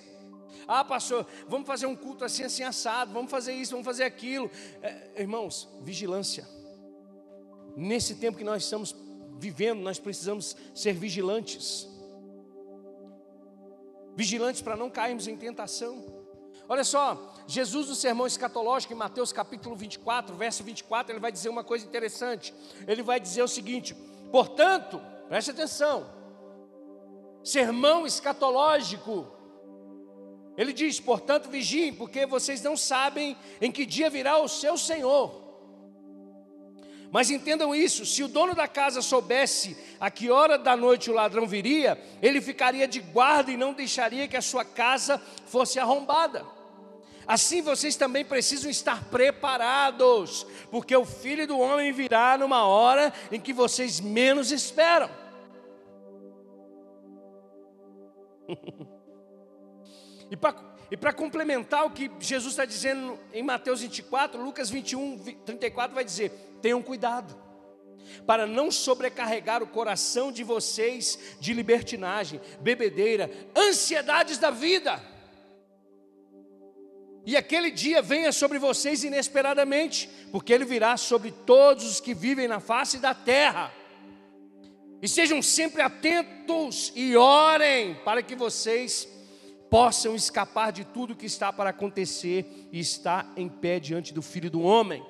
Ah, 0.69 0.85
pastor, 0.85 1.27
vamos 1.47 1.67
fazer 1.67 1.87
um 1.87 1.95
culto 1.95 2.25
assim, 2.25 2.43
assim, 2.43 2.63
assado, 2.63 3.13
vamos 3.13 3.31
fazer 3.31 3.53
isso, 3.53 3.73
vamos 3.73 3.85
fazer 3.85 4.05
aquilo. 4.05 4.51
É, 4.83 5.23
irmãos, 5.23 5.69
vigilância. 5.83 6.47
Nesse 7.77 8.17
tempo 8.17 8.39
que 8.39 8.45
nós 8.45 8.65
estamos 8.65 8.95
vivendo, 9.39 9.81
nós 9.81 9.99
precisamos 9.99 10.57
ser 10.75 10.95
vigilantes. 10.95 11.87
Vigilantes 14.17 14.63
para 14.63 14.77
não 14.77 14.91
cairmos 14.91 15.29
em 15.29 15.37
tentação. 15.37 16.05
Olha 16.69 16.83
só, 16.83 17.35
Jesus 17.47 17.89
no 17.89 17.95
sermão 17.95 18.27
escatológico 18.27 18.93
em 18.93 18.97
Mateus 18.97 19.33
capítulo 19.33 19.77
24, 19.77 20.35
verso 20.35 20.65
24, 20.65 21.13
ele 21.13 21.21
vai 21.21 21.31
dizer 21.31 21.49
uma 21.49 21.63
coisa 21.63 21.87
interessante. 21.87 22.53
Ele 22.89 23.03
vai 23.03 23.21
dizer 23.21 23.43
o 23.43 23.49
seguinte: 23.49 23.95
portanto, 24.33 25.01
preste 25.29 25.53
atenção, 25.53 26.11
sermão 27.45 28.05
escatológico, 28.05 29.36
ele 30.57 30.73
diz: 30.73 30.99
portanto, 30.99 31.51
vigiem, 31.51 31.93
porque 31.93 32.25
vocês 32.25 32.63
não 32.63 32.77
sabem 32.77 33.37
em 33.61 33.71
que 33.71 33.85
dia 33.85 34.09
virá 34.09 34.39
o 34.39 34.49
seu 34.49 34.79
Senhor. 34.79 35.45
Mas 37.11 37.31
entendam 37.31 37.75
isso: 37.75 38.07
se 38.07 38.23
o 38.23 38.29
dono 38.29 38.55
da 38.55 38.67
casa 38.67 39.03
soubesse 39.03 39.77
a 40.01 40.11
que 40.11 40.31
hora 40.31 40.59
da 40.59 40.77
noite 40.77 41.11
o 41.11 41.15
ladrão 41.15 41.47
viria, 41.47 42.01
ele 42.23 42.41
ficaria 42.41 42.89
de 42.89 43.01
guarda 43.01 43.51
e 43.51 43.57
não 43.57 43.75
deixaria 43.75 44.27
que 44.27 44.37
a 44.37 44.43
sua 44.43 44.65
casa 44.65 45.21
fosse 45.47 45.79
arrombada. 45.79 46.45
Assim 47.27 47.61
vocês 47.61 47.97
também 47.97 48.25
precisam 48.25 48.71
estar 48.71 49.05
preparados, 49.11 50.47
porque 50.71 50.97
o 50.97 51.05
filho 51.05 51.47
do 51.47 51.59
homem 51.59 51.93
virá 51.93 52.39
numa 52.39 52.65
hora 52.65 53.13
em 53.33 53.41
que 53.41 53.53
vocês 53.53 53.99
menos 54.01 54.53
esperam. 54.53 55.11
E 60.31 60.97
para 60.97 61.13
complementar 61.13 61.85
o 61.85 61.91
que 61.91 62.11
Jesus 62.21 62.53
está 62.53 62.65
dizendo 62.65 63.19
em 63.33 63.43
Mateus 63.43 63.81
24, 63.81 64.43
Lucas 64.43 64.71
21, 64.71 65.19
34 65.45 65.95
vai 65.95 66.05
dizer: 66.05 66.31
tenham 66.61 66.83
cuidado, 66.83 67.37
para 68.27 68.47
não 68.47 68.71
sobrecarregar 68.71 69.63
o 69.63 69.67
coração 69.67 70.31
de 70.31 70.45
vocês 70.45 71.19
de 71.41 71.53
libertinagem, 71.53 72.41
bebedeira, 72.61 73.31
ansiedades 73.57 74.39
da 74.39 74.51
vida. 74.51 75.01
E 77.25 77.37
aquele 77.37 77.73
dia 77.73 78.01
venha 78.01 78.31
sobre 78.31 78.57
vocês 78.57 79.03
inesperadamente, 79.03 80.09
porque 80.31 80.53
ele 80.53 80.65
virá 80.65 80.97
sobre 80.97 81.33
todos 81.33 81.85
os 81.85 82.01
que 82.01 82.15
vivem 82.15 82.47
na 82.47 82.61
face 82.61 82.99
da 82.99 83.13
terra. 83.13 83.73
E 85.03 85.09
sejam 85.09 85.43
sempre 85.43 85.83
atentos 85.83 86.93
e 86.95 87.17
orem 87.17 87.97
para 88.05 88.23
que 88.23 88.37
vocês 88.37 89.09
possam 89.71 90.15
escapar 90.15 90.71
de 90.73 90.85
tudo 90.85 91.17
que 91.17 91.27
está 91.27 91.53
para 91.53 91.71
acontecer 91.71 92.69
e 92.71 92.79
está 92.79 93.29
em 93.37 93.49
pé 93.49 93.81
diante 93.81 94.15
do 94.15 94.23
Filho 94.23 94.49
do 94.51 94.63
Homem. 94.63 95.05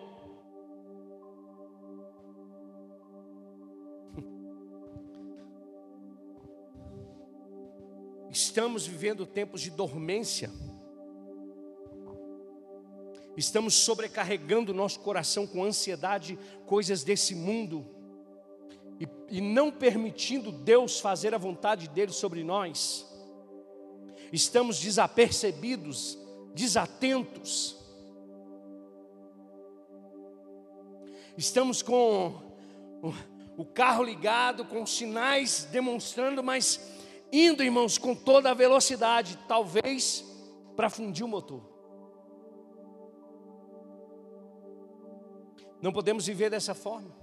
Estamos 8.31 8.87
vivendo 8.87 9.27
tempos 9.27 9.61
de 9.61 9.71
dormência. 9.71 10.51
Estamos 13.37 13.75
sobrecarregando 13.75 14.73
nosso 14.73 15.01
coração 15.01 15.47
com 15.47 15.63
ansiedade, 15.63 16.39
coisas 16.65 17.05
desse 17.05 17.35
mundo, 17.35 17.85
e, 18.99 19.07
e 19.29 19.43
não 19.43 19.71
permitindo 19.71 20.51
Deus 20.51 20.99
fazer 20.99 21.35
a 21.35 21.39
vontade 21.39 21.87
dele 21.89 22.13
sobre 22.13 22.43
nós 22.43 23.06
estamos 24.33 24.79
desapercebidos, 24.81 26.19
desatentos. 26.55 27.77
Estamos 31.37 31.83
com 31.83 32.43
o 33.57 33.65
carro 33.65 34.03
ligado, 34.03 34.65
com 34.65 34.85
sinais 34.87 35.65
demonstrando, 35.71 36.43
mas 36.43 36.81
indo, 37.33 37.63
irmãos, 37.63 37.99
com 37.99 38.15
toda 38.15 38.51
a 38.51 38.55
velocidade, 38.55 39.39
talvez 39.49 40.25
para 40.75 40.91
fundir 40.91 41.25
o 41.25 41.29
motor. 41.29 41.63
Não 45.81 45.93
podemos 45.93 46.27
viver 46.27 46.51
dessa 46.51 46.75
forma. 46.75 47.15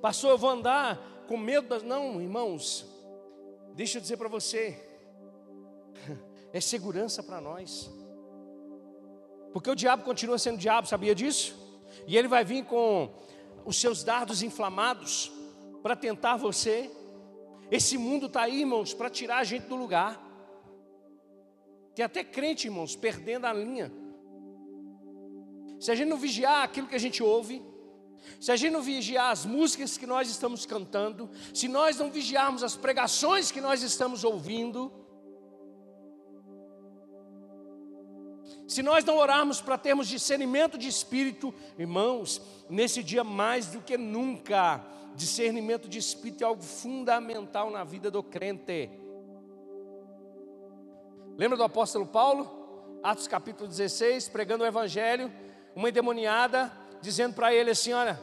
Pastor, 0.00 0.30
eu 0.30 0.38
vou 0.38 0.50
andar 0.50 1.24
com 1.26 1.36
medo 1.36 1.68
das. 1.68 1.82
Não, 1.82 2.20
irmãos, 2.20 2.86
Deixa 3.78 3.98
eu 3.98 4.02
dizer 4.02 4.16
para 4.16 4.28
você, 4.28 4.76
é 6.52 6.60
segurança 6.60 7.22
para 7.22 7.40
nós. 7.40 7.88
Porque 9.52 9.70
o 9.70 9.76
diabo 9.76 10.02
continua 10.02 10.36
sendo 10.36 10.58
diabo, 10.58 10.88
sabia 10.88 11.14
disso? 11.14 11.54
E 12.04 12.16
ele 12.16 12.26
vai 12.26 12.44
vir 12.44 12.64
com 12.64 13.08
os 13.64 13.80
seus 13.80 14.02
dardos 14.02 14.42
inflamados 14.42 15.30
para 15.80 15.94
tentar 15.94 16.34
você. 16.34 16.90
Esse 17.70 17.96
mundo 17.96 18.26
está 18.26 18.42
aí, 18.42 18.62
irmãos, 18.62 18.92
para 18.92 19.08
tirar 19.08 19.38
a 19.38 19.44
gente 19.44 19.68
do 19.68 19.76
lugar. 19.76 20.20
Tem 21.94 22.04
até 22.04 22.24
crente, 22.24 22.66
irmãos, 22.66 22.96
perdendo 22.96 23.46
a 23.46 23.52
linha. 23.52 23.92
Se 25.78 25.92
a 25.92 25.94
gente 25.94 26.08
não 26.08 26.16
vigiar 26.16 26.64
aquilo 26.64 26.88
que 26.88 26.96
a 26.96 27.04
gente 27.06 27.22
ouve, 27.22 27.62
se 28.40 28.52
a 28.52 28.56
gente 28.56 28.72
não 28.72 28.82
vigiar 28.82 29.30
as 29.30 29.44
músicas 29.44 29.96
que 29.96 30.06
nós 30.06 30.30
estamos 30.30 30.64
cantando, 30.64 31.28
se 31.52 31.66
nós 31.68 31.98
não 31.98 32.10
vigiarmos 32.10 32.62
as 32.62 32.76
pregações 32.76 33.50
que 33.50 33.60
nós 33.60 33.82
estamos 33.82 34.24
ouvindo, 34.24 34.92
se 38.68 38.82
nós 38.82 39.04
não 39.04 39.16
orarmos 39.16 39.60
para 39.60 39.78
termos 39.78 40.06
discernimento 40.06 40.76
de 40.76 40.88
espírito, 40.88 41.54
irmãos, 41.78 42.40
nesse 42.68 43.02
dia 43.02 43.24
mais 43.24 43.68
do 43.68 43.80
que 43.80 43.96
nunca, 43.96 44.84
discernimento 45.16 45.88
de 45.88 45.98
espírito 45.98 46.44
é 46.44 46.46
algo 46.46 46.62
fundamental 46.62 47.70
na 47.70 47.82
vida 47.82 48.10
do 48.10 48.22
crente. 48.22 48.90
Lembra 51.36 51.56
do 51.56 51.64
apóstolo 51.64 52.06
Paulo? 52.06 52.98
Atos 53.02 53.26
capítulo 53.26 53.68
16, 53.68 54.28
pregando 54.28 54.64
o 54.64 54.66
evangelho, 54.66 55.32
uma 55.74 55.88
endemoniada 55.88 56.70
dizendo 57.00 57.34
para 57.34 57.52
ele 57.54 57.70
assim: 57.70 57.92
olha, 57.92 58.18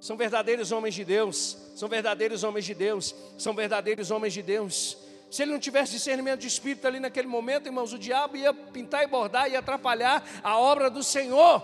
são 0.00 0.16
verdadeiros 0.16 0.72
homens 0.72 0.94
de 0.94 1.04
Deus, 1.04 1.56
são 1.74 1.88
verdadeiros 1.88 2.42
homens 2.42 2.64
de 2.64 2.74
Deus, 2.74 3.14
são 3.36 3.54
verdadeiros 3.54 4.10
homens 4.10 4.32
de 4.32 4.42
Deus. 4.42 4.96
Se 5.30 5.42
ele 5.42 5.52
não 5.52 5.60
tivesse 5.60 5.92
discernimento 5.92 6.40
de 6.40 6.48
espírito 6.48 6.86
ali 6.86 6.98
naquele 6.98 7.28
momento, 7.28 7.66
irmãos, 7.66 7.92
o 7.92 7.98
diabo 7.98 8.36
ia 8.36 8.52
pintar 8.52 9.04
e 9.04 9.06
bordar 9.06 9.48
e 9.48 9.54
atrapalhar 9.54 10.26
a 10.42 10.58
obra 10.58 10.90
do 10.90 11.04
Senhor. 11.04 11.62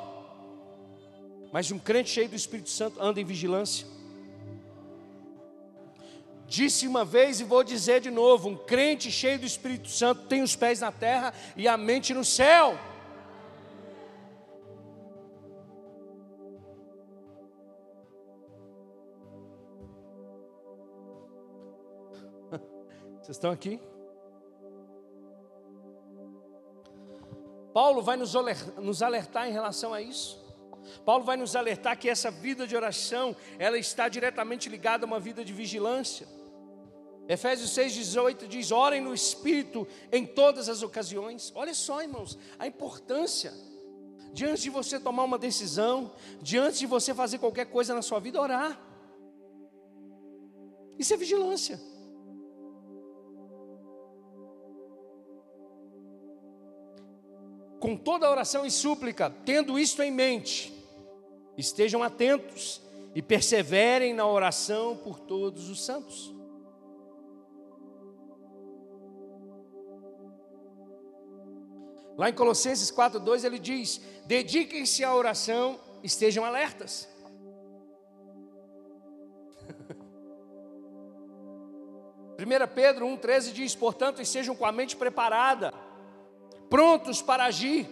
Mas 1.51 1.71
um 1.73 1.79
crente 1.79 2.11
cheio 2.11 2.29
do 2.29 2.37
Espírito 2.37 2.71
Santo 2.71 3.03
anda 3.03 3.21
em 3.21 3.25
vigilância. 3.25 3.87
Disse 6.47 6.87
uma 6.87 7.05
vez 7.05 7.41
e 7.41 7.45
vou 7.45 7.65
dizer 7.65 8.01
de 8.01 8.11
novo: 8.11 8.49
um 8.49 8.57
crente 8.57 9.11
cheio 9.11 9.39
do 9.39 9.47
Espírito 9.47 9.89
Santo 9.89 10.23
tem 10.29 10.43
os 10.43 10.55
pés 10.55 10.81
na 10.81 10.93
terra 10.93 11.35
e 11.57 11.67
a 11.67 11.77
mente 11.77 12.15
no 12.15 12.25
céu. 12.25 12.79
Vocês 23.27 23.39
estão 23.39 23.51
aqui? 23.51 23.81
Paulo 27.75 28.01
vai 28.01 28.17
nos 28.17 29.03
alertar 29.03 29.49
em 29.49 29.53
relação 29.53 29.93
a 29.93 30.01
isso. 30.01 30.41
Paulo 31.05 31.25
vai 31.25 31.37
nos 31.37 31.57
alertar 31.57 31.99
que 31.99 32.09
essa 32.09 32.31
vida 32.31 32.69
de 32.69 32.77
oração, 32.77 33.35
ela 33.59 33.77
está 33.77 34.09
diretamente 34.09 34.69
ligada 34.69 35.05
a 35.05 35.09
uma 35.09 35.19
vida 35.19 35.45
de 35.45 35.53
vigilância. 35.53 36.29
Efésios 37.29 37.71
6,18 37.71 38.47
diz: 38.47 38.71
orem 38.71 39.01
no 39.01 39.13
Espírito 39.13 39.89
em 40.13 40.25
todas 40.25 40.69
as 40.69 40.85
ocasiões. 40.85 41.51
Olha 41.57 41.75
só, 41.75 42.01
irmãos, 42.01 42.39
a 42.61 42.69
importância 42.69 43.53
diante 44.33 44.63
de 44.63 44.71
você 44.71 45.01
tomar 45.01 45.25
uma 45.25 45.37
decisão, 45.37 46.13
diante 46.41 46.79
de 46.79 46.87
você 46.87 47.13
fazer 47.13 47.39
qualquer 47.39 47.67
coisa 47.67 47.93
na 47.93 48.03
sua 48.03 48.21
vida, 48.21 48.41
orar. 48.41 48.81
Isso 50.97 51.13
é 51.13 51.17
vigilância. 51.17 51.96
Com 57.79 57.97
toda 57.97 58.31
oração 58.31 58.65
e 58.65 58.71
súplica, 58.71 59.31
tendo 59.45 59.79
isto 59.79 60.03
em 60.03 60.11
mente, 60.11 60.73
estejam 61.57 62.03
atentos 62.03 62.81
e 63.15 63.23
perseverem 63.23 64.15
na 64.15 64.27
oração 64.27 64.97
por 64.97 65.19
todos 65.19 65.69
os 65.69 65.85
santos. 65.85 66.35
Lá 72.17 72.31
em 72.31 72.33
Colossenses 72.33 72.91
4:2 72.91 73.45
ele 73.45 73.59
diz: 73.59 74.01
"Dediquem-se 74.25 75.05
à 75.05 75.15
oração, 75.15 75.79
estejam 76.03 76.45
alertas". 76.45 77.07
Primeira 82.37 82.67
Pedro 82.67 83.07
1:13 83.07 83.53
diz: 83.53 83.75
"Portanto, 83.75 84.23
estejam 84.23 84.57
com 84.57 84.65
a 84.65 84.73
mente 84.73 84.97
preparada, 84.97 85.75
prontos 86.69 87.23
para 87.23 87.45
agir, 87.45 87.89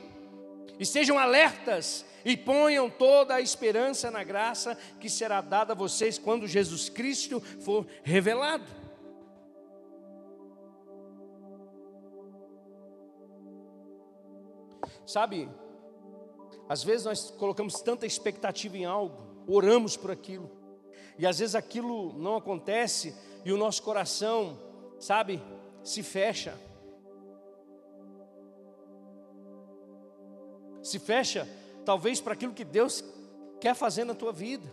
estejam 0.78 1.18
alertas 1.18 2.04
e 2.24 2.36
ponham 2.36 2.88
toda 2.88 3.34
a 3.34 3.40
esperança 3.40 4.10
na 4.10 4.24
graça 4.24 4.76
que 4.98 5.08
será 5.10 5.40
dada 5.40 5.72
a 5.72 5.76
vocês 5.76 6.18
quando 6.18 6.48
Jesus 6.48 6.88
Cristo 6.88 7.40
for 7.40 7.86
revelado." 8.02 8.64
Sabe, 15.06 15.50
às 16.68 16.82
vezes 16.82 17.04
nós 17.04 17.30
colocamos 17.30 17.80
tanta 17.82 18.06
expectativa 18.06 18.76
em 18.76 18.86
algo, 18.86 19.44
oramos 19.46 19.96
por 19.96 20.10
aquilo, 20.10 20.50
e 21.18 21.26
às 21.26 21.38
vezes 21.38 21.54
aquilo 21.54 22.12
não 22.14 22.36
acontece 22.36 23.14
e 23.44 23.52
o 23.52 23.58
nosso 23.58 23.82
coração, 23.82 24.58
sabe, 24.98 25.42
se 25.82 26.02
fecha. 26.02 26.58
Se 30.84 30.98
fecha, 30.98 31.48
talvez 31.84 32.20
para 32.20 32.34
aquilo 32.34 32.52
que 32.52 32.64
Deus 32.64 33.02
quer 33.60 33.74
fazer 33.74 34.04
na 34.04 34.14
tua 34.14 34.32
vida. 34.32 34.70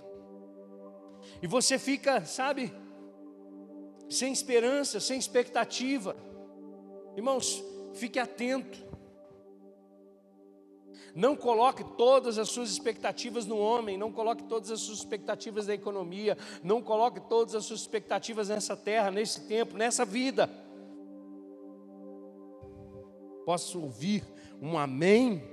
E 1.41 1.47
você 1.47 1.79
fica, 1.79 2.25
sabe, 2.25 2.71
sem 4.09 4.33
esperança, 4.33 4.99
sem 4.99 5.17
expectativa. 5.17 6.15
Irmãos, 7.15 7.63
fique 7.93 8.19
atento. 8.19 8.91
Não 11.15 11.35
coloque 11.35 11.83
todas 11.97 12.37
as 12.37 12.49
suas 12.49 12.69
expectativas 12.69 13.45
no 13.45 13.57
homem, 13.57 13.97
não 13.97 14.11
coloque 14.11 14.43
todas 14.43 14.71
as 14.71 14.81
suas 14.81 14.99
expectativas 14.99 15.67
na 15.67 15.73
economia, 15.73 16.37
não 16.61 16.81
coloque 16.81 17.19
todas 17.21 17.55
as 17.55 17.65
suas 17.65 17.81
expectativas 17.81 18.49
nessa 18.49 18.75
terra, 18.75 19.11
nesse 19.11 19.41
tempo, 19.47 19.77
nessa 19.77 20.05
vida. 20.05 20.49
Posso 23.45 23.81
ouvir 23.81 24.23
um 24.61 24.77
amém? 24.77 25.50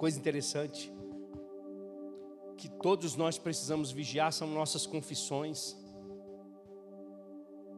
Coisa 0.00 0.18
interessante 0.18 0.90
que 2.56 2.70
todos 2.70 3.16
nós 3.16 3.36
precisamos 3.36 3.90
vigiar 3.90 4.32
são 4.32 4.48
nossas 4.48 4.86
confissões. 4.86 5.76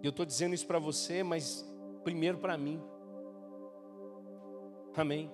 Eu 0.01 0.11
estou 0.11 0.25
dizendo 0.25 0.55
isso 0.55 0.65
para 0.65 0.79
você, 0.79 1.25
mas 1.25 1.69
primeiro 2.05 2.39
para 2.39 2.57
mim. 2.57 2.81
Amém. 4.95 5.33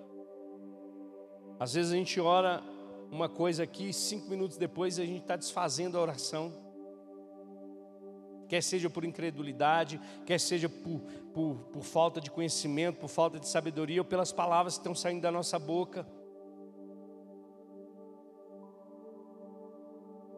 Às 1.61 1.75
vezes 1.75 1.93
a 1.93 1.95
gente 1.95 2.19
ora 2.23 2.63
uma 3.11 3.29
coisa 3.29 3.65
aqui, 3.65 3.93
cinco 3.93 4.31
minutos 4.31 4.57
depois 4.57 4.99
a 4.99 5.05
gente 5.05 5.21
está 5.21 5.37
desfazendo 5.37 5.99
a 5.99 6.01
oração. 6.01 6.51
Quer 8.49 8.63
seja 8.63 8.89
por 8.89 9.05
incredulidade, 9.05 10.01
quer 10.25 10.41
seja 10.41 10.71
por, 10.71 11.03
por, 11.35 11.55
por 11.71 11.83
falta 11.83 12.19
de 12.19 12.31
conhecimento, 12.31 12.99
por 12.99 13.09
falta 13.09 13.39
de 13.39 13.47
sabedoria, 13.47 14.01
ou 14.01 14.07
pelas 14.07 14.33
palavras 14.33 14.77
que 14.77 14.81
estão 14.81 14.95
saindo 14.95 15.21
da 15.21 15.31
nossa 15.31 15.59
boca. 15.59 16.07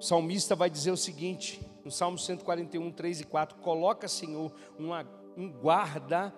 O 0.00 0.02
salmista 0.02 0.56
vai 0.56 0.68
dizer 0.70 0.90
o 0.90 0.96
seguinte, 0.96 1.60
no 1.84 1.90
Salmo 1.90 2.16
141, 2.16 2.90
3 2.90 3.20
e 3.20 3.24
4: 3.24 3.58
Coloca, 3.58 4.08
Senhor, 4.08 4.50
uma, 4.78 5.06
um 5.36 5.52
guarda, 5.52 6.34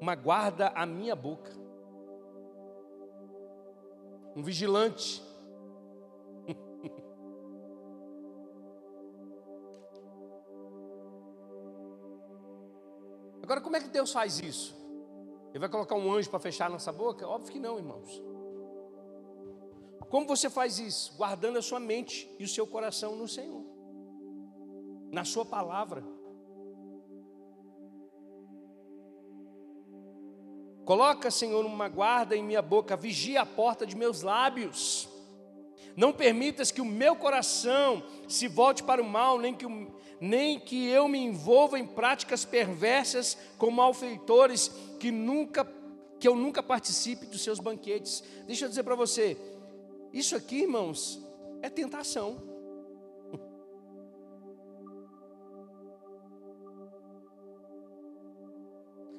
uma 0.00 0.14
guarda 0.14 0.68
à 0.68 0.86
minha 0.86 1.16
boca, 1.16 1.50
um 4.36 4.42
vigilante. 4.44 5.20
Agora, 13.42 13.60
como 13.60 13.74
é 13.74 13.80
que 13.80 13.88
Deus 13.88 14.12
faz 14.12 14.38
isso? 14.38 14.80
Ele 15.50 15.58
vai 15.58 15.68
colocar 15.68 15.96
um 15.96 16.12
anjo 16.12 16.30
para 16.30 16.38
fechar 16.38 16.70
nossa 16.70 16.92
boca? 16.92 17.26
Óbvio 17.26 17.50
que 17.50 17.58
não, 17.58 17.78
irmãos. 17.78 18.22
Como 20.12 20.26
você 20.26 20.50
faz 20.50 20.78
isso? 20.78 21.14
Guardando 21.16 21.58
a 21.58 21.62
sua 21.62 21.80
mente 21.80 22.30
e 22.38 22.44
o 22.44 22.48
seu 22.48 22.66
coração 22.66 23.16
no 23.16 23.26
Senhor, 23.26 23.64
na 25.10 25.24
Sua 25.24 25.42
palavra. 25.42 26.04
Coloca, 30.84 31.30
Senhor, 31.30 31.64
uma 31.64 31.88
guarda 31.88 32.36
em 32.36 32.44
minha 32.44 32.60
boca, 32.60 32.94
vigia 32.94 33.40
a 33.40 33.46
porta 33.46 33.86
de 33.86 33.96
meus 33.96 34.20
lábios. 34.20 35.08
Não 35.96 36.12
permitas 36.12 36.70
que 36.70 36.82
o 36.82 36.84
meu 36.84 37.16
coração 37.16 38.02
se 38.28 38.46
volte 38.48 38.82
para 38.82 39.00
o 39.00 39.08
mal, 39.08 39.38
nem 39.38 39.54
que, 39.54 39.64
nem 40.20 40.60
que 40.60 40.88
eu 40.88 41.08
me 41.08 41.20
envolva 41.20 41.78
em 41.78 41.86
práticas 41.86 42.44
perversas 42.44 43.38
como 43.56 43.78
malfeitores, 43.78 44.68
que 45.00 45.10
nunca 45.10 45.66
que 46.22 46.28
eu 46.28 46.36
nunca 46.36 46.62
participe 46.62 47.26
dos 47.26 47.42
seus 47.42 47.58
banquetes. 47.58 48.22
Deixa 48.46 48.64
eu 48.64 48.68
dizer 48.68 48.84
para 48.84 48.94
você, 48.94 49.36
isso 50.12 50.36
aqui, 50.36 50.62
irmãos, 50.62 51.20
é 51.62 51.70
tentação. 51.70 52.36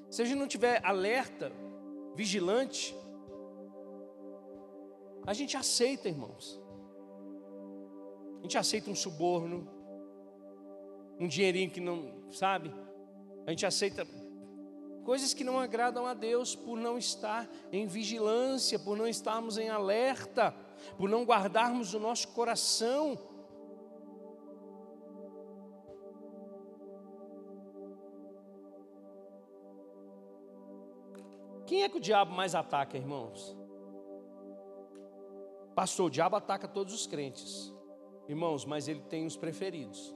Se 0.10 0.22
a 0.22 0.26
gente 0.26 0.38
não 0.38 0.48
tiver 0.48 0.80
alerta, 0.86 1.52
vigilante, 2.14 2.96
a 5.26 5.34
gente 5.34 5.58
aceita, 5.58 6.08
irmãos. 6.08 6.62
A 8.40 8.44
gente 8.44 8.58
aceita 8.58 8.92
um 8.92 8.96
suborno, 8.96 9.68
um 11.20 11.28
dinheirinho 11.28 11.72
que 11.72 11.80
não, 11.80 12.14
sabe? 12.32 12.72
A 13.48 13.50
gente 13.50 13.66
aceita 13.66 14.06
coisas 15.04 15.34
que 15.34 15.44
não 15.44 15.60
agradam 15.60 16.06
a 16.06 16.14
Deus 16.14 16.56
por 16.56 16.78
não 16.78 16.98
estar 16.98 17.50
em 17.72 17.88
vigilância, 17.88 18.78
por 18.78 18.96
não 18.96 19.08
estarmos 19.08 19.58
em 19.58 19.70
alerta 19.70 20.54
por 20.98 21.10
não 21.10 21.24
guardarmos 21.24 21.94
o 21.94 22.00
nosso 22.00 22.28
coração. 22.30 23.18
Quem 31.66 31.84
é 31.84 31.90
que 31.90 31.98
o 31.98 32.02
diabo 32.02 32.32
mais 32.32 32.54
ataca, 32.54 32.98
irmãos? 32.98 33.58
Pastor, 35.74 36.08
o 36.08 36.10
diabo 36.10 36.36
ataca 36.36 36.68
todos 36.68 36.94
os 36.94 37.08
crentes, 37.08 37.74
irmãos, 38.28 38.64
mas 38.64 38.88
ele 38.88 39.02
tem 39.02 39.26
os 39.26 39.36
preferidos, 39.36 40.16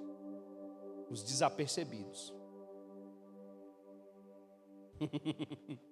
os 1.10 1.24
desapercebidos. 1.24 2.36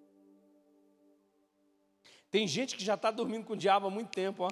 Tem 2.36 2.50
gente 2.50 2.76
que 2.76 2.84
já 2.84 2.96
está 2.96 3.12
dormindo 3.12 3.46
com 3.46 3.54
o 3.54 3.56
diabo 3.56 3.88
há 3.88 3.90
muito 3.90 4.12
tempo, 4.12 4.44
ó. 4.44 4.50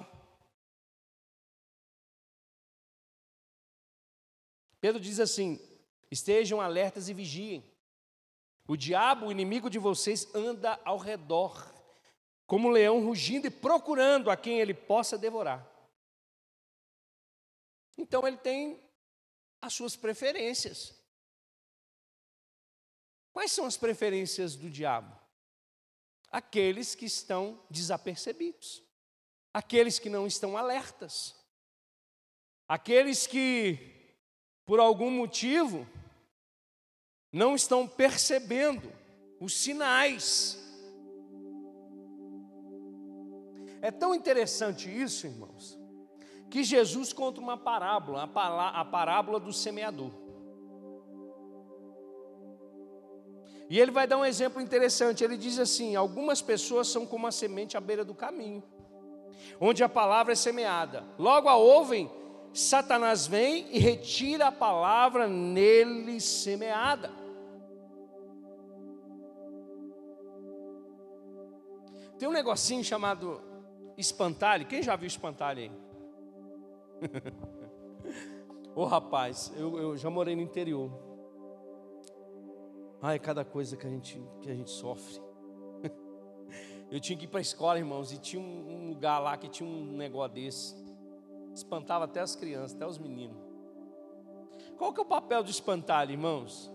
Pedro 4.80 4.98
diz 4.98 5.20
assim: 5.20 5.60
estejam 6.10 6.62
alertas 6.62 7.10
e 7.10 7.12
vigiem. 7.12 7.62
O 8.66 8.74
diabo, 8.74 9.26
o 9.26 9.30
inimigo 9.30 9.68
de 9.68 9.78
vocês, 9.78 10.34
anda 10.34 10.80
ao 10.82 10.96
redor, 10.96 11.74
como 12.46 12.68
um 12.68 12.70
leão 12.70 13.04
rugindo 13.04 13.48
e 13.48 13.50
procurando 13.50 14.30
a 14.30 14.36
quem 14.38 14.60
ele 14.60 14.72
possa 14.72 15.18
devorar. 15.18 15.70
Então 17.98 18.26
ele 18.26 18.38
tem 18.38 18.82
as 19.60 19.74
suas 19.74 19.94
preferências. 19.94 20.98
Quais 23.30 23.52
são 23.52 23.66
as 23.66 23.76
preferências 23.76 24.56
do 24.56 24.70
diabo? 24.70 25.23
Aqueles 26.36 26.96
que 26.96 27.04
estão 27.04 27.60
desapercebidos, 27.70 28.82
aqueles 29.52 30.00
que 30.00 30.10
não 30.10 30.26
estão 30.26 30.56
alertas, 30.56 31.32
aqueles 32.66 33.24
que, 33.24 33.78
por 34.66 34.80
algum 34.80 35.12
motivo, 35.12 35.86
não 37.30 37.54
estão 37.54 37.86
percebendo 37.86 38.92
os 39.38 39.56
sinais. 39.56 40.58
É 43.80 43.92
tão 43.92 44.12
interessante 44.12 44.90
isso, 44.90 45.28
irmãos, 45.28 45.78
que 46.50 46.64
Jesus 46.64 47.12
conta 47.12 47.40
uma 47.40 47.56
parábola, 47.56 48.24
a 48.24 48.84
parábola 48.84 49.38
do 49.38 49.52
semeador. 49.52 50.23
E 53.68 53.80
ele 53.80 53.90
vai 53.90 54.06
dar 54.06 54.18
um 54.18 54.24
exemplo 54.24 54.60
interessante. 54.60 55.24
Ele 55.24 55.36
diz 55.36 55.58
assim: 55.58 55.96
algumas 55.96 56.42
pessoas 56.42 56.88
são 56.88 57.06
como 57.06 57.26
a 57.26 57.32
semente 57.32 57.76
à 57.76 57.80
beira 57.80 58.04
do 58.04 58.14
caminho, 58.14 58.62
onde 59.60 59.82
a 59.82 59.88
palavra 59.88 60.32
é 60.32 60.36
semeada. 60.36 61.04
Logo 61.18 61.48
a 61.48 61.56
ouvem, 61.56 62.10
Satanás 62.52 63.26
vem 63.26 63.66
e 63.70 63.78
retira 63.78 64.48
a 64.48 64.52
palavra 64.52 65.26
nele 65.26 66.20
semeada. 66.20 67.10
Tem 72.18 72.28
um 72.28 72.32
negocinho 72.32 72.84
chamado 72.84 73.40
espantalho. 73.96 74.66
Quem 74.66 74.82
já 74.82 74.94
viu 74.96 75.06
espantalho 75.06 75.62
aí? 75.62 75.72
Ô 78.74 78.82
oh, 78.82 78.84
rapaz, 78.86 79.52
eu, 79.56 79.78
eu 79.78 79.96
já 79.96 80.10
morei 80.10 80.34
no 80.34 80.42
interior. 80.42 80.90
Ai, 83.06 83.18
cada 83.18 83.44
coisa 83.44 83.76
que 83.76 83.86
a 83.86 83.90
gente, 83.90 84.18
que 84.40 84.50
a 84.50 84.54
gente 84.54 84.70
sofre. 84.70 85.20
Eu 86.90 86.98
tinha 86.98 87.18
que 87.18 87.26
ir 87.26 87.28
para 87.28 87.38
a 87.38 87.42
escola, 87.42 87.78
irmãos, 87.78 88.10
e 88.10 88.18
tinha 88.18 88.40
um, 88.40 88.88
lugar 88.88 89.18
lá 89.18 89.36
que 89.36 89.46
tinha 89.46 89.68
um 89.68 89.94
negócio 89.94 90.32
desse. 90.32 90.74
Espantava 91.52 92.06
até 92.06 92.20
as 92.20 92.34
crianças, 92.34 92.74
até 92.74 92.86
os 92.86 92.96
meninos. 92.96 93.36
Qual 94.78 94.90
que 94.90 95.00
é 95.00 95.02
o 95.02 95.06
papel 95.06 95.42
do 95.42 95.50
espantalho, 95.50 96.12
irmãos? 96.12 96.72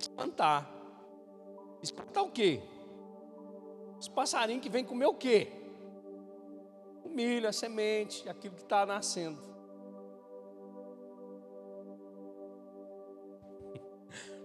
Espantar. 0.00 0.68
Espantar 1.80 2.24
o 2.24 2.32
quê? 2.32 2.60
Os 4.00 4.08
passarinhos 4.08 4.64
que 4.64 4.68
vêm 4.68 4.84
comer 4.84 5.06
o 5.06 5.14
quê? 5.14 5.46
O 7.04 7.08
milho, 7.08 7.48
a 7.48 7.52
semente, 7.52 8.28
aquilo 8.28 8.56
que 8.56 8.62
está 8.62 8.84
nascendo. 8.84 9.40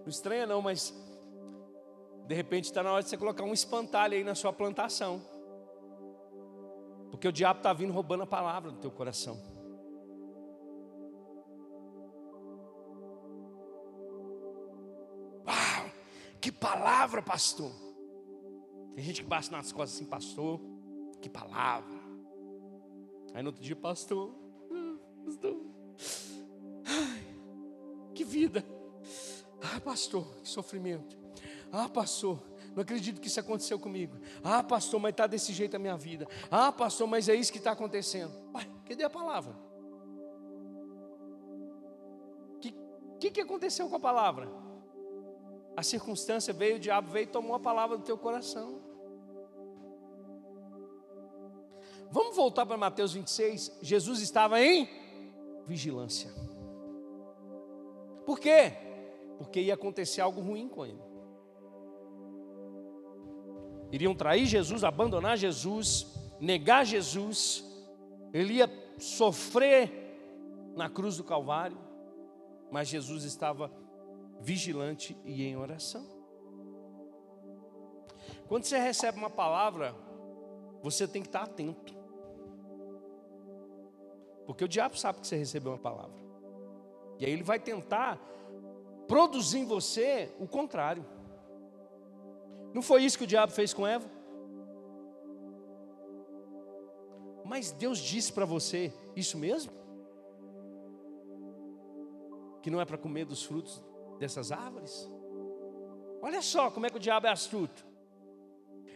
Não 0.03 0.09
estranha 0.09 0.45
não, 0.45 0.61
mas 0.61 0.93
de 2.27 2.35
repente 2.35 2.65
está 2.65 2.83
na 2.83 2.91
hora 2.91 3.03
de 3.03 3.09
você 3.09 3.17
colocar 3.17 3.43
um 3.43 3.53
espantalho 3.53 4.13
aí 4.15 4.23
na 4.23 4.35
sua 4.35 4.51
plantação. 4.51 5.21
Porque 7.09 7.27
o 7.27 7.31
diabo 7.31 7.59
está 7.59 7.71
vindo 7.71 7.93
roubando 7.93 8.23
a 8.23 8.27
palavra 8.27 8.71
do 8.71 8.79
teu 8.79 8.91
coração. 8.91 9.41
Uau, 15.45 15.91
que 16.41 16.51
palavra, 16.51 17.21
pastor. 17.21 17.71
Tem 18.93 19.03
gente 19.03 19.23
que 19.23 19.27
bate 19.27 19.51
nas 19.51 19.71
costas 19.71 19.95
assim, 19.95 20.05
pastor, 20.05 20.59
que 21.21 21.29
palavra. 21.29 21.97
Aí 23.33 23.41
no 23.41 23.49
outro 23.49 23.63
dia, 23.63 23.75
pastor, 23.75 24.35
pastor, 25.25 25.59
ai, 26.85 27.23
que 28.13 28.23
vida. 28.23 28.63
Ah, 29.63 29.79
pastor, 29.79 30.27
que 30.41 30.49
sofrimento. 30.49 31.17
Ah, 31.71 31.87
pastor, 31.87 32.37
não 32.75 32.83
acredito 32.83 33.21
que 33.21 33.27
isso 33.27 33.39
aconteceu 33.39 33.79
comigo. 33.79 34.17
Ah, 34.43 34.61
pastor, 34.61 34.99
mas 34.99 35.11
está 35.11 35.25
desse 35.25 35.53
jeito 35.53 35.75
a 35.75 35.79
minha 35.79 35.95
vida. 35.95 36.27
Ah, 36.51 36.71
pastor, 36.71 37.07
mas 37.07 37.29
é 37.29 37.35
isso 37.35 37.51
que 37.51 37.59
está 37.59 37.71
acontecendo. 37.71 38.33
Ué, 38.53 38.67
cadê 38.85 39.03
a 39.03 39.09
palavra? 39.09 39.55
O 42.55 42.59
que, 42.59 42.75
que, 43.19 43.31
que 43.31 43.41
aconteceu 43.41 43.87
com 43.87 43.95
a 43.95 43.99
palavra? 43.99 44.49
A 45.77 45.81
circunstância 45.81 46.53
veio, 46.53 46.75
o 46.75 46.79
diabo 46.79 47.09
veio 47.09 47.23
e 47.23 47.27
tomou 47.27 47.55
a 47.55 47.59
palavra 47.59 47.97
do 47.97 48.03
teu 48.03 48.17
coração. 48.17 48.81
Vamos 52.11 52.35
voltar 52.35 52.65
para 52.65 52.77
Mateus 52.77 53.13
26. 53.13 53.79
Jesus 53.81 54.19
estava 54.19 54.61
em 54.61 54.89
vigilância. 55.65 56.31
Por 58.25 58.39
quê? 58.39 58.92
Porque 59.43 59.61
ia 59.61 59.73
acontecer 59.73 60.21
algo 60.21 60.41
ruim 60.41 60.67
com 60.67 60.85
ele. 60.85 61.01
Iriam 63.91 64.15
trair 64.15 64.45
Jesus, 64.45 64.83
abandonar 64.83 65.37
Jesus, 65.37 66.07
negar 66.39 66.85
Jesus. 66.85 67.63
Ele 68.33 68.53
ia 68.53 68.69
sofrer 68.97 69.91
na 70.75 70.89
cruz 70.89 71.17
do 71.17 71.23
Calvário. 71.23 71.77
Mas 72.71 72.87
Jesus 72.87 73.23
estava 73.23 73.71
vigilante 74.39 75.15
e 75.23 75.43
em 75.43 75.55
oração. 75.55 76.03
Quando 78.47 78.63
você 78.63 78.77
recebe 78.77 79.17
uma 79.17 79.29
palavra, 79.29 79.95
você 80.81 81.07
tem 81.07 81.21
que 81.21 81.27
estar 81.27 81.43
atento. 81.43 81.93
Porque 84.45 84.63
o 84.63 84.67
diabo 84.67 84.97
sabe 84.97 85.19
que 85.19 85.27
você 85.27 85.35
recebeu 85.35 85.71
uma 85.71 85.77
palavra. 85.77 86.21
E 87.19 87.25
aí 87.25 87.31
ele 87.31 87.43
vai 87.43 87.59
tentar 87.59 88.19
produzir 89.07 89.59
em 89.59 89.65
você 89.65 90.33
o 90.39 90.47
contrário. 90.47 91.05
Não 92.73 92.81
foi 92.81 93.03
isso 93.03 93.17
que 93.17 93.23
o 93.23 93.27
diabo 93.27 93.51
fez 93.51 93.73
com 93.73 93.85
Eva? 93.85 94.09
Mas 97.45 97.71
Deus 97.71 97.99
disse 97.99 98.31
para 98.31 98.45
você 98.45 98.93
isso 99.15 99.37
mesmo? 99.37 99.71
Que 102.61 102.71
não 102.71 102.81
é 102.81 102.85
para 102.85 102.97
comer 102.97 103.25
dos 103.25 103.43
frutos 103.43 103.83
dessas 104.17 104.51
árvores? 104.51 105.09
Olha 106.21 106.41
só 106.41 106.71
como 106.71 106.85
é 106.85 106.89
que 106.89 106.97
o 106.97 106.99
diabo 106.99 107.27
é 107.27 107.29
astuto. 107.29 107.85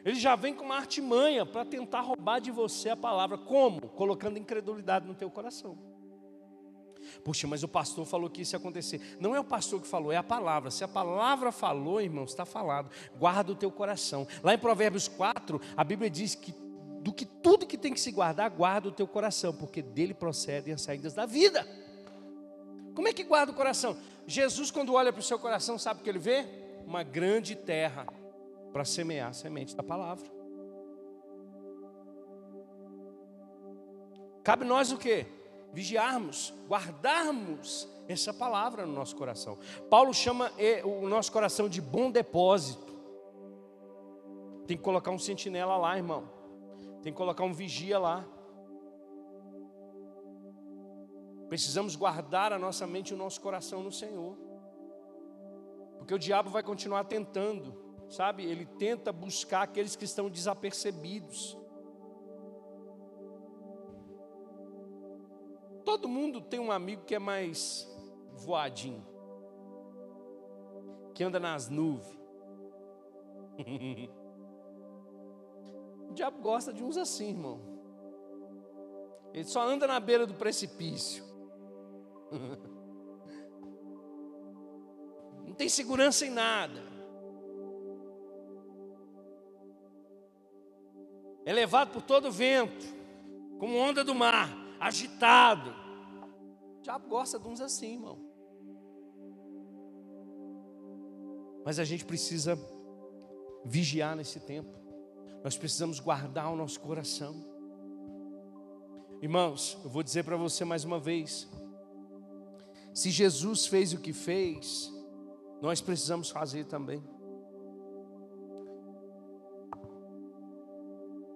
Ele 0.03 0.15
já 0.15 0.35
vem 0.35 0.53
com 0.53 0.63
uma 0.63 0.77
artimanha 0.77 1.45
para 1.45 1.65
tentar 1.65 1.99
roubar 1.99 2.39
de 2.39 2.49
você 2.49 2.89
a 2.89 2.95
palavra. 2.95 3.37
Como? 3.37 3.89
Colocando 3.89 4.39
incredulidade 4.39 5.05
no 5.05 5.13
teu 5.13 5.29
coração. 5.29 5.77
Puxa, 7.23 7.47
mas 7.47 7.63
o 7.63 7.67
pastor 7.67 8.05
falou 8.05 8.29
que 8.29 8.41
isso 8.41 8.55
ia 8.55 8.59
acontecer. 8.59 9.17
Não 9.19 9.35
é 9.35 9.39
o 9.39 9.43
pastor 9.43 9.81
que 9.81 9.87
falou, 9.87 10.11
é 10.11 10.17
a 10.17 10.23
palavra. 10.23 10.71
Se 10.71 10.83
a 10.83 10.87
palavra 10.87 11.51
falou, 11.51 12.01
irmão, 12.01 12.25
está 12.25 12.45
falado. 12.45 12.89
Guarda 13.17 13.51
o 13.51 13.55
teu 13.55 13.71
coração. 13.71 14.27
Lá 14.43 14.53
em 14.53 14.57
Provérbios 14.57 15.07
4, 15.07 15.59
a 15.75 15.83
Bíblia 15.83 16.09
diz 16.09 16.35
que 16.35 16.53
do 17.01 17.13
que 17.13 17.25
tudo 17.25 17.65
que 17.65 17.77
tem 17.77 17.93
que 17.93 18.01
se 18.01 18.11
guardar, 18.11 18.49
guarda 18.49 18.89
o 18.89 18.91
teu 18.91 19.07
coração, 19.07 19.53
porque 19.53 19.81
dele 19.81 20.13
procedem 20.13 20.73
as 20.73 20.81
saídas 20.81 21.13
da 21.13 21.25
vida. 21.25 21.65
Como 22.93 23.07
é 23.07 23.13
que 23.13 23.23
guarda 23.23 23.51
o 23.51 23.55
coração? 23.55 23.95
Jesus, 24.25 24.71
quando 24.71 24.93
olha 24.93 25.13
para 25.13 25.21
o 25.21 25.23
seu 25.23 25.39
coração, 25.39 25.77
sabe 25.79 26.01
o 26.01 26.03
que 26.03 26.09
ele 26.09 26.19
vê? 26.19 26.45
Uma 26.85 27.03
grande 27.03 27.55
terra 27.55 28.05
para 28.73 28.83
semear 28.83 29.29
a 29.29 29.33
semente 29.33 29.75
da 29.75 29.83
palavra. 29.83 30.27
Cabe 34.43 34.65
nós 34.65 34.91
o 34.91 34.97
quê? 34.97 35.25
Vigiarmos, 35.73 36.53
guardarmos 36.67 37.87
essa 38.07 38.33
palavra 38.33 38.85
no 38.85 38.93
nosso 38.93 39.15
coração. 39.15 39.57
Paulo 39.89 40.13
chama 40.13 40.51
o 40.83 41.07
nosso 41.07 41.31
coração 41.31 41.67
de 41.67 41.81
bom 41.81 42.09
depósito. 42.09 42.95
Tem 44.65 44.77
que 44.77 44.83
colocar 44.83 45.11
um 45.11 45.19
sentinela 45.19 45.77
lá, 45.77 45.95
irmão. 45.95 46.29
Tem 47.01 47.11
que 47.11 47.17
colocar 47.17 47.43
um 47.43 47.53
vigia 47.53 47.99
lá. 47.99 48.25
Precisamos 51.47 51.95
guardar 51.95 52.51
a 52.51 52.59
nossa 52.59 52.85
mente 52.85 53.11
e 53.11 53.13
o 53.13 53.17
nosso 53.17 53.39
coração 53.39 53.81
no 53.81 53.91
Senhor. 53.91 54.37
Porque 55.97 56.13
o 56.13 56.19
diabo 56.19 56.49
vai 56.49 56.61
continuar 56.63 57.05
tentando, 57.05 57.73
sabe? 58.09 58.45
Ele 58.45 58.65
tenta 58.65 59.11
buscar 59.13 59.61
aqueles 59.61 59.95
que 59.95 60.05
estão 60.05 60.29
desapercebidos. 60.29 61.57
Todo 65.87 66.07
mundo 66.09 66.41
tem 66.41 66.59
um 66.59 66.69
amigo 66.69 67.05
que 67.05 67.15
é 67.15 67.19
mais 67.19 67.89
voadinho, 68.33 69.07
que 71.15 71.23
anda 71.23 71.39
nas 71.39 71.69
nuvens. 71.69 72.19
o 76.09 76.13
diabo 76.13 76.41
gosta 76.41 76.73
de 76.73 76.83
uns 76.83 76.97
assim, 76.97 77.29
irmão. 77.29 77.61
Ele 79.33 79.45
só 79.45 79.65
anda 79.65 79.87
na 79.87 79.97
beira 79.97 80.27
do 80.27 80.33
precipício. 80.33 81.23
Não 85.47 85.53
tem 85.53 85.69
segurança 85.69 86.25
em 86.25 86.31
nada. 86.31 86.85
é 91.45 91.53
levado 91.53 91.93
por 91.93 92.01
todo 92.01 92.29
vento, 92.29 92.85
como 93.57 93.77
onda 93.77 94.03
do 94.03 94.13
mar, 94.13 94.66
agitado. 94.79 95.69
O 96.79 96.81
diabo 96.81 97.07
gosta 97.07 97.39
de 97.39 97.47
uns 97.47 97.61
assim, 97.61 97.93
irmão. 97.93 98.19
Mas 101.65 101.79
a 101.79 101.83
gente 101.83 102.05
precisa 102.05 102.57
vigiar 103.65 104.15
nesse 104.15 104.39
tempo. 104.39 104.73
Nós 105.43 105.57
precisamos 105.57 105.99
guardar 105.99 106.51
o 106.51 106.55
nosso 106.55 106.79
coração. 106.79 107.45
Irmãos, 109.21 109.77
eu 109.83 109.89
vou 109.89 110.03
dizer 110.03 110.23
para 110.23 110.37
você 110.37 110.63
mais 110.63 110.85
uma 110.85 110.99
vez: 110.99 111.47
se 112.93 113.09
Jesus 113.09 113.65
fez 113.65 113.93
o 113.93 113.99
que 113.99 114.13
fez, 114.13 114.91
nós 115.61 115.81
precisamos 115.81 116.29
fazer 116.29 116.65
também. 116.65 117.03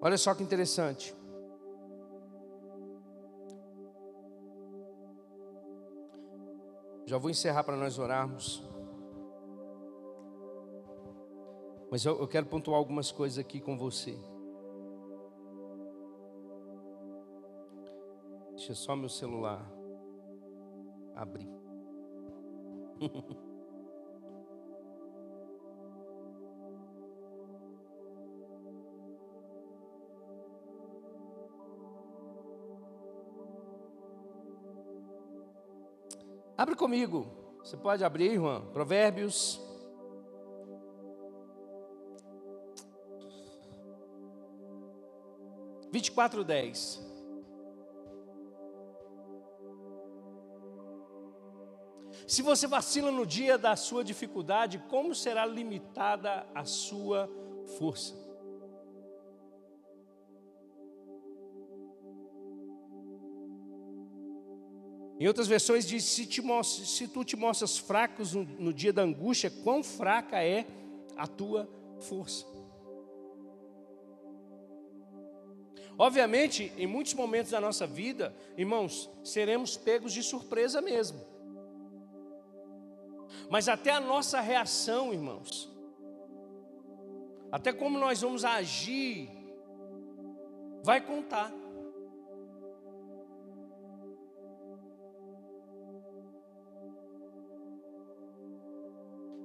Olha 0.02 0.18
só 0.18 0.34
que 0.34 0.44
interessante. 0.44 1.16
Já 7.12 7.18
vou 7.18 7.30
encerrar 7.30 7.66
para 7.66 7.76
nós 7.76 8.00
orarmos. 8.00 8.64
Mas 11.92 12.06
eu, 12.06 12.18
eu 12.18 12.26
quero 12.26 12.46
pontuar 12.46 12.78
algumas 12.78 13.12
coisas 13.12 13.38
aqui 13.38 13.60
com 13.60 13.78
você. 13.78 14.18
Deixa 18.52 18.74
só 18.74 18.96
meu 18.96 19.10
celular 19.10 19.70
abrir. 21.14 21.50
Abre 36.62 36.76
comigo. 36.76 37.26
Você 37.64 37.76
pode 37.76 38.04
abrir, 38.04 38.36
Juan. 38.36 38.62
Provérbios. 38.72 39.60
Vinte 45.90 46.06
e 46.06 46.12
quatro, 46.12 46.44
dez. 46.44 47.04
Se 52.28 52.44
você 52.44 52.68
vacila 52.68 53.10
no 53.10 53.26
dia 53.26 53.58
da 53.58 53.76
sua 53.76 54.04
dificuldade, 54.04 54.78
como 54.88 55.16
será 55.16 55.48
limitada 55.48 56.46
a 56.54 56.64
sua 56.64 57.28
força? 57.80 58.14
Em 65.22 65.28
outras 65.28 65.48
versões 65.48 65.86
diz: 65.86 66.04
se, 66.04 66.26
te, 66.26 66.42
se 66.64 67.08
tu 67.08 67.24
te 67.24 67.36
mostras 67.36 67.78
fracos 67.78 68.34
no, 68.34 68.44
no 68.44 68.74
dia 68.74 68.92
da 68.92 69.04
angústia, 69.04 69.52
quão 69.64 69.84
fraca 69.84 70.44
é 70.44 70.66
a 71.16 71.28
tua 71.28 71.70
força. 72.00 72.46
Obviamente, 75.98 76.74
em 76.78 76.88
muitos 76.88 77.14
momentos 77.14 77.52
da 77.52 77.62
nossa 77.62 77.86
vida, 77.86 78.36
irmãos, 78.58 79.10
seremos 79.24 79.78
pegos 79.78 80.12
de 80.12 80.24
surpresa 80.24 80.82
mesmo 80.82 81.32
mas 83.52 83.68
até 83.68 83.92
a 83.92 84.00
nossa 84.00 84.40
reação, 84.40 85.14
irmãos, 85.14 85.70
até 87.52 87.74
como 87.74 88.00
nós 88.00 88.22
vamos 88.22 88.46
agir, 88.46 89.30
vai 90.84 91.02
contar. 91.02 91.52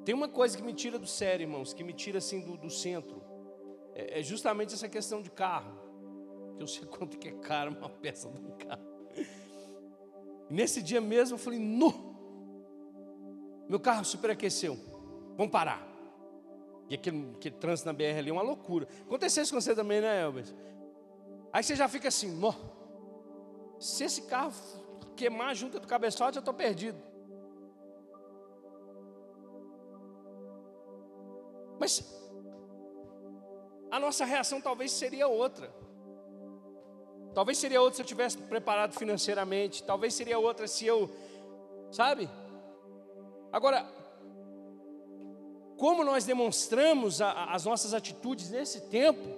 Tem 0.07 0.15
uma 0.15 0.29
coisa 0.29 0.57
que 0.57 0.63
me 0.63 0.73
tira 0.73 1.01
do 1.01 1.07
sério, 1.07 1.43
irmãos, 1.43 1.75
que 1.75 1.83
me 1.83 1.93
tira 1.93 2.19
assim 2.19 2.41
do, 2.41 2.57
do 2.57 2.71
centro, 2.71 3.21
é, 3.93 4.21
é, 4.21 4.23
justamente 4.23 4.73
essa 4.73 4.89
questão 4.89 5.21
de 5.21 5.33
carro. 5.33 5.75
Eu 6.61 6.69
sei 6.69 6.87
quanto 6.87 7.19
que 7.19 7.27
é 7.27 7.33
caro 7.33 7.77
uma 7.77 7.91
peça 7.91 8.31
de 8.31 8.39
um 8.39 8.57
carro. 8.57 8.87
E 10.49 10.55
nesse 10.55 10.81
dia 10.81 11.01
mesmo 11.01 11.35
eu 11.35 11.39
falei, 11.39 11.59
no, 11.59 11.93
meu 13.69 13.81
carro 13.81 14.05
superaqueceu. 14.05 14.79
Vamos 15.37 15.51
parar. 15.51 15.85
E 16.89 16.95
aquele, 16.95 17.33
aquele 17.35 17.57
trânsito 17.57 17.89
na 17.89 17.93
BR 17.93 18.17
ali 18.17 18.31
é 18.31 18.33
uma 18.33 18.43
loucura. 18.43 18.87
Aconteceu 19.03 19.43
isso 19.43 19.53
com 19.53 19.61
você 19.61 19.75
também, 19.75 20.01
né, 20.01 20.23
Elvis? 20.23 20.55
Aí 21.53 21.65
você 21.65 21.75
já 21.75 21.89
fica 21.89 22.07
assim, 22.07 22.31
Nó, 22.31 22.55
se 23.81 24.05
esse 24.05 24.23
carro 24.23 24.53
queimar 25.17 25.53
junto 25.57 25.81
do 25.81 25.89
cabeçote, 25.89 26.37
eu 26.37 26.41
estou 26.41 26.55
perdido. 26.55 27.16
Mas 31.79 32.05
a 33.91 34.01
nossa 34.01 34.25
reação 34.25 34.61
talvez 34.61 34.93
seria 34.93 35.29
outra. 35.29 35.73
Talvez 37.35 37.59
seria 37.59 37.81
outra 37.81 37.97
se 37.97 38.03
eu 38.03 38.07
tivesse 38.07 38.39
preparado 38.39 38.93
financeiramente. 38.93 39.83
Talvez 39.83 40.15
seria 40.15 40.39
outra 40.39 40.67
se 40.67 40.87
eu, 40.87 41.11
sabe? 41.93 42.29
Agora, 43.53 43.87
como 45.77 46.03
nós 46.03 46.25
demonstramos 46.25 47.21
a, 47.21 47.53
as 47.53 47.65
nossas 47.65 47.93
atitudes 47.93 48.51
nesse 48.51 48.83
tempo, 48.89 49.29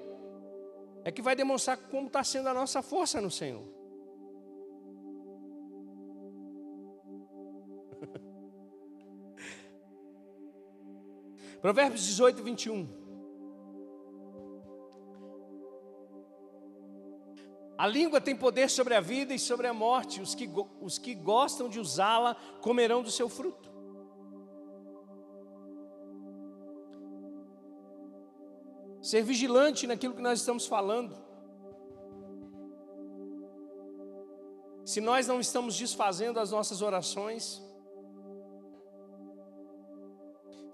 é 1.05 1.11
que 1.11 1.23
vai 1.23 1.35
demonstrar 1.35 1.77
como 1.77 2.07
está 2.07 2.23
sendo 2.23 2.49
a 2.49 2.55
nossa 2.55 2.83
força 2.83 3.21
no 3.21 3.31
Senhor. 3.31 3.78
Provérbios 11.61 12.03
18, 12.03 12.43
21. 12.43 12.89
A 17.77 17.87
língua 17.87 18.21
tem 18.21 18.35
poder 18.35 18.69
sobre 18.69 18.95
a 18.95 19.01
vida 19.01 19.33
e 19.33 19.39
sobre 19.39 19.67
a 19.67 19.75
morte, 19.75 20.21
os 20.21 20.35
que, 20.35 20.51
os 20.81 20.99
que 20.99 21.15
gostam 21.15 21.69
de 21.69 21.79
usá-la 21.79 22.35
comerão 22.61 23.03
do 23.03 23.11
seu 23.11 23.29
fruto. 23.29 23.69
ser 29.09 29.23
vigilante 29.23 29.87
naquilo 29.87 30.15
que 30.15 30.21
nós 30.21 30.41
estamos 30.41 30.67
falando. 30.67 31.17
Se 34.85 35.01
nós 35.01 35.27
não 35.27 35.41
estamos 35.41 35.77
desfazendo 35.77 36.39
as 36.39 36.51
nossas 36.51 36.83
orações, 36.83 37.63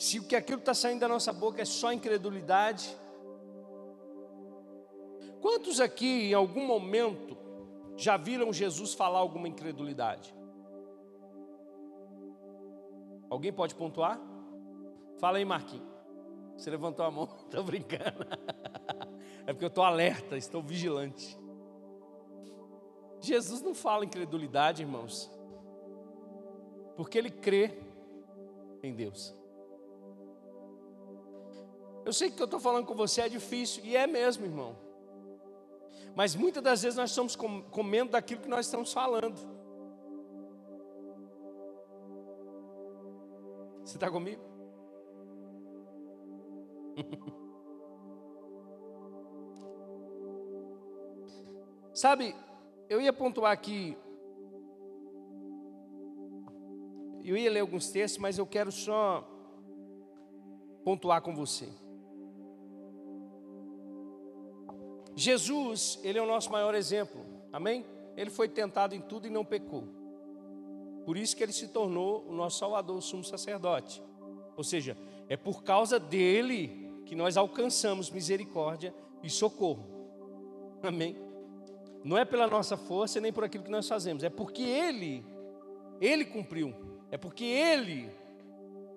se 0.05 0.19
o 0.19 0.25
que 0.25 0.37
aquilo 0.37 0.59
está 0.59 0.75
saindo 0.75 1.01
da 1.01 1.09
nossa 1.09 1.33
boca 1.33 1.62
é 1.62 1.64
só 1.64 1.90
incredulidade, 1.90 2.95
quantos 5.40 5.81
aqui 5.81 6.29
em 6.29 6.35
algum 6.35 6.67
momento 6.67 7.35
já 7.97 8.19
viram 8.19 8.53
Jesus 8.53 8.93
falar 8.93 9.21
alguma 9.21 9.49
incredulidade? 9.49 10.35
Alguém 13.31 13.51
pode 13.51 13.75
pontuar? 13.75 14.21
Fala 15.17 15.38
aí, 15.38 15.45
Marquinhos. 15.47 15.88
Você 16.55 16.69
levantou 16.69 17.07
a 17.07 17.11
mão, 17.11 17.27
estou 17.40 17.64
brincando. 17.64 18.27
É 19.47 19.55
porque 19.55 19.64
eu 19.64 19.69
estou 19.69 19.85
alerta, 19.85 20.37
estou 20.37 20.62
vigilante. 20.62 21.35
Jesus 23.21 23.62
não 23.62 23.75
fala 23.75 24.05
incredulidade, 24.05 24.83
irmãos, 24.83 25.31
porque 26.95 27.17
ele 27.17 27.31
crê 27.31 27.79
em 28.83 28.93
Deus. 28.93 29.35
Eu 32.05 32.13
sei 32.13 32.29
que 32.29 32.35
o 32.35 32.37
que 32.37 32.42
eu 32.42 32.46
estou 32.46 32.61
falando 32.61 32.87
com 32.87 32.94
você 32.94 33.23
é 33.23 33.29
difícil, 33.29 33.83
e 33.85 33.96
é 33.96 34.07
mesmo, 34.07 34.44
irmão. 34.44 34.77
Mas 36.15 36.37
muitas 36.37 36.63
das 36.63 36.83
vezes 36.83 36.96
nós 36.96 37.11
estamos 37.11 37.35
comendo 37.35 38.13
daquilo 38.13 38.40
que 38.42 38.48
nós 38.48 38.67
estamos 38.67 38.92
falando. 38.92 39.35
Você 43.85 43.96
está 43.96 44.11
comigo? 44.11 44.42
Sabe, 51.92 52.37
eu 52.88 53.00
ia 53.00 53.13
pontuar 53.13 53.52
aqui, 53.52 53.96
eu 57.25 57.37
ia 57.37 57.50
ler 57.50 57.61
alguns 57.61 57.90
textos, 57.90 58.21
mas 58.21 58.37
eu 58.37 58.46
quero 58.46 58.71
só 58.71 59.27
pontuar 60.85 61.23
com 61.23 61.35
você. 61.35 61.69
Jesus, 65.17 66.00
ele 66.02 66.19
é 66.19 66.23
o 66.23 66.27
nosso 66.27 66.50
maior 66.50 66.75
exemplo, 66.75 67.25
amém? 67.52 67.85
Ele 68.17 68.31
foi 68.31 68.48
tentado 68.48 68.94
em 68.94 69.00
tudo 69.00 69.27
e 69.27 69.31
não 69.31 69.44
pecou. 69.44 69.85
Por 71.04 71.17
isso 71.17 71.37
que 71.37 71.42
ele 71.42 71.52
se 71.52 71.69
tornou 71.69 72.25
o 72.29 72.33
nosso 72.33 72.58
Salvador, 72.58 72.96
o 72.96 73.02
sumo 73.02 73.25
sacerdote. 73.25 74.02
Ou 74.56 74.65
seja, 74.65 74.96
é 75.29 75.37
por 75.37 75.62
causa 75.62 76.00
dele 76.00 76.90
que 77.04 77.15
nós 77.15 77.37
alcançamos 77.37 78.10
misericórdia 78.10 78.94
e 79.23 79.29
socorro. 79.29 79.85
Amém? 80.83 81.17
Não 82.02 82.19
é 82.19 82.25
pela 82.25 82.46
nossa 82.46 82.77
força 82.77 83.21
nem 83.21 83.33
por 83.33 83.44
aquilo 83.44 83.65
que 83.65 83.71
nós 83.71 83.88
fazemos, 83.88 84.23
é 84.23 84.31
porque 84.31 84.62
Ele, 84.62 85.25
Ele 86.00 86.25
cumpriu, 86.25 86.75
é 87.10 87.17
porque 87.17 87.44
Ele, 87.44 88.10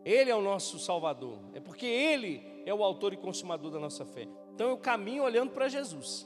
Ele 0.03 0.29
é 0.29 0.35
o 0.35 0.41
nosso 0.41 0.77
Salvador, 0.79 1.39
é 1.53 1.59
porque 1.59 1.85
Ele 1.85 2.41
é 2.65 2.73
o 2.73 2.83
autor 2.83 3.13
e 3.13 3.17
consumador 3.17 3.71
da 3.71 3.79
nossa 3.79 4.05
fé. 4.05 4.27
Então 4.57 4.69
eu 4.69 4.77
caminho 4.79 5.21
olhando 5.21 5.51
para 5.51 5.69
Jesus. 5.69 6.25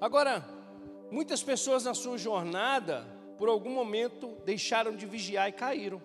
Agora, 0.00 0.42
muitas 1.10 1.42
pessoas 1.42 1.84
na 1.84 1.92
sua 1.92 2.16
jornada, 2.16 3.06
por 3.36 3.46
algum 3.46 3.68
momento, 3.68 4.38
deixaram 4.42 4.96
de 4.96 5.04
vigiar 5.04 5.50
e 5.50 5.52
caíram. 5.52 6.00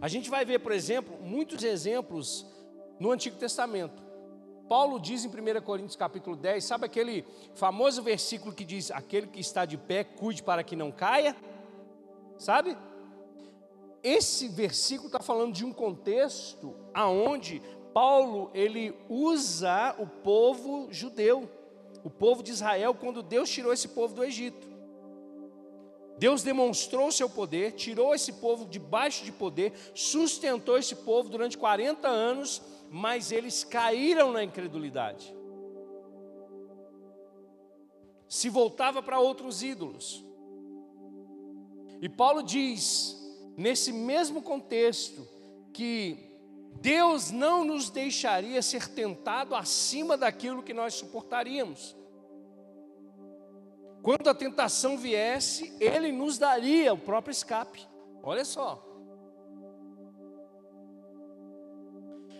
A 0.00 0.06
gente 0.06 0.30
vai 0.30 0.44
ver, 0.44 0.60
por 0.60 0.70
exemplo, 0.70 1.18
muitos 1.20 1.64
exemplos 1.64 2.46
no 3.00 3.10
Antigo 3.10 3.36
Testamento. 3.36 4.00
Paulo 4.68 5.00
diz 5.00 5.24
em 5.24 5.28
1 5.28 5.60
Coríntios 5.62 5.96
capítulo 5.96 6.36
10, 6.36 6.64
sabe 6.64 6.86
aquele 6.86 7.24
famoso 7.56 8.04
versículo 8.04 8.54
que 8.54 8.64
diz: 8.64 8.92
Aquele 8.92 9.26
que 9.26 9.40
está 9.40 9.64
de 9.64 9.76
pé, 9.76 10.04
cuide 10.04 10.44
para 10.44 10.62
que 10.62 10.76
não 10.76 10.92
caia? 10.92 11.34
Sabe? 12.38 12.78
Esse 14.02 14.48
versículo 14.48 15.08
está 15.08 15.20
falando 15.20 15.52
de 15.52 15.64
um 15.64 15.72
contexto 15.72 16.74
aonde 16.94 17.62
Paulo 17.92 18.50
ele 18.54 18.94
usa 19.08 19.94
o 19.98 20.06
povo 20.06 20.88
judeu, 20.90 21.48
o 22.04 22.10
povo 22.10 22.42
de 22.42 22.52
Israel, 22.52 22.94
quando 22.94 23.22
Deus 23.22 23.50
tirou 23.50 23.72
esse 23.72 23.88
povo 23.88 24.14
do 24.14 24.24
Egito. 24.24 24.68
Deus 26.16 26.42
demonstrou 26.42 27.12
seu 27.12 27.30
poder, 27.30 27.72
tirou 27.72 28.14
esse 28.14 28.32
povo 28.34 28.66
debaixo 28.66 29.24
de 29.24 29.30
poder, 29.30 29.72
sustentou 29.94 30.76
esse 30.76 30.96
povo 30.96 31.28
durante 31.28 31.56
40 31.56 32.08
anos 32.08 32.62
mas 32.90 33.30
eles 33.32 33.64
caíram 33.64 34.32
na 34.32 34.42
incredulidade. 34.42 35.34
Se 38.26 38.48
voltava 38.48 39.02
para 39.02 39.20
outros 39.20 39.62
ídolos. 39.62 40.24
E 42.00 42.08
Paulo 42.08 42.42
diz, 42.42 43.17
nesse 43.58 43.92
mesmo 43.92 44.40
contexto, 44.40 45.26
que 45.72 46.16
Deus 46.80 47.32
não 47.32 47.64
nos 47.64 47.90
deixaria 47.90 48.62
ser 48.62 48.86
tentado 48.88 49.52
acima 49.52 50.16
daquilo 50.16 50.62
que 50.62 50.72
nós 50.72 50.94
suportaríamos. 50.94 51.96
Quando 54.00 54.28
a 54.28 54.34
tentação 54.34 54.96
viesse, 54.96 55.76
Ele 55.80 56.12
nos 56.12 56.38
daria 56.38 56.94
o 56.94 56.98
próprio 56.98 57.32
escape. 57.32 57.84
Olha 58.22 58.44
só. 58.44 58.80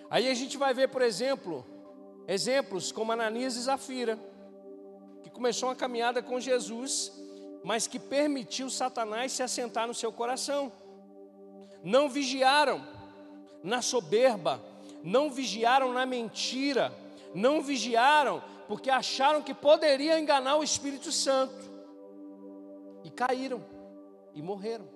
Aí 0.08 0.30
a 0.30 0.34
gente 0.34 0.56
vai 0.56 0.72
ver, 0.72 0.88
por 0.88 1.02
exemplo, 1.02 1.66
exemplos 2.28 2.92
como 2.92 3.10
Ananias 3.10 3.56
e 3.56 3.62
Zafira, 3.62 4.16
que 5.24 5.30
começou 5.30 5.68
uma 5.68 5.74
caminhada 5.74 6.22
com 6.22 6.38
Jesus, 6.38 7.12
mas 7.64 7.88
que 7.88 7.98
permitiu 7.98 8.70
Satanás 8.70 9.32
se 9.32 9.42
assentar 9.42 9.88
no 9.88 9.92
seu 9.92 10.12
coração. 10.12 10.72
Não 11.82 12.08
vigiaram 12.08 12.84
na 13.62 13.82
soberba, 13.82 14.60
não 15.02 15.30
vigiaram 15.30 15.92
na 15.92 16.04
mentira, 16.04 16.92
não 17.34 17.62
vigiaram 17.62 18.42
porque 18.66 18.90
acharam 18.90 19.42
que 19.42 19.54
poderia 19.54 20.20
enganar 20.20 20.56
o 20.56 20.62
Espírito 20.62 21.10
Santo. 21.10 21.66
E 23.02 23.10
caíram 23.10 23.64
e 24.34 24.42
morreram. 24.42 24.86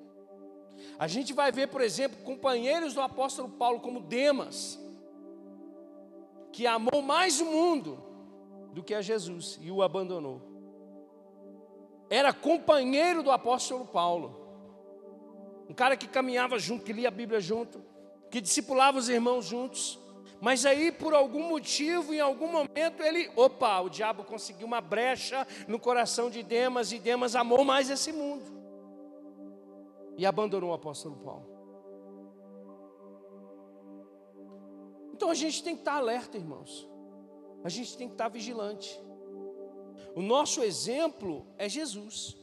A 0.98 1.06
gente 1.06 1.32
vai 1.32 1.50
ver, 1.50 1.68
por 1.68 1.80
exemplo, 1.80 2.22
companheiros 2.22 2.94
do 2.94 3.00
apóstolo 3.00 3.48
Paulo 3.48 3.80
como 3.80 4.00
Demas, 4.00 4.78
que 6.52 6.66
amou 6.66 7.00
mais 7.00 7.40
o 7.40 7.46
mundo 7.46 7.98
do 8.72 8.82
que 8.82 8.94
a 8.94 9.00
Jesus 9.00 9.58
e 9.62 9.70
o 9.70 9.82
abandonou. 9.82 10.40
Era 12.10 12.32
companheiro 12.32 13.22
do 13.22 13.30
apóstolo 13.30 13.86
Paulo, 13.86 14.41
um 15.72 15.74
cara 15.74 15.96
que 15.96 16.06
caminhava 16.06 16.58
junto, 16.58 16.84
que 16.84 16.92
lia 16.92 17.08
a 17.08 17.10
Bíblia 17.10 17.40
junto, 17.40 17.82
que 18.30 18.42
discipulava 18.42 18.98
os 18.98 19.08
irmãos 19.08 19.46
juntos. 19.46 19.98
Mas 20.38 20.66
aí, 20.66 20.92
por 20.92 21.14
algum 21.14 21.48
motivo, 21.48 22.12
em 22.12 22.20
algum 22.20 22.52
momento, 22.52 23.02
ele, 23.02 23.30
opa, 23.34 23.80
o 23.80 23.88
diabo 23.88 24.22
conseguiu 24.22 24.66
uma 24.66 24.82
brecha 24.82 25.46
no 25.66 25.80
coração 25.80 26.28
de 26.28 26.42
Demas, 26.42 26.92
e 26.92 26.98
Demas 26.98 27.34
amou 27.34 27.64
mais 27.64 27.88
esse 27.88 28.12
mundo. 28.12 28.44
E 30.18 30.26
abandonou 30.26 30.72
o 30.72 30.74
apóstolo 30.74 31.16
Paulo. 31.16 31.48
Então 35.14 35.30
a 35.30 35.34
gente 35.34 35.64
tem 35.64 35.74
que 35.74 35.80
estar 35.80 35.94
alerta, 35.94 36.36
irmãos. 36.36 36.86
A 37.64 37.70
gente 37.70 37.96
tem 37.96 38.08
que 38.08 38.14
estar 38.14 38.28
vigilante. 38.28 39.00
O 40.14 40.20
nosso 40.20 40.62
exemplo 40.62 41.46
é 41.56 41.66
Jesus. 41.66 42.41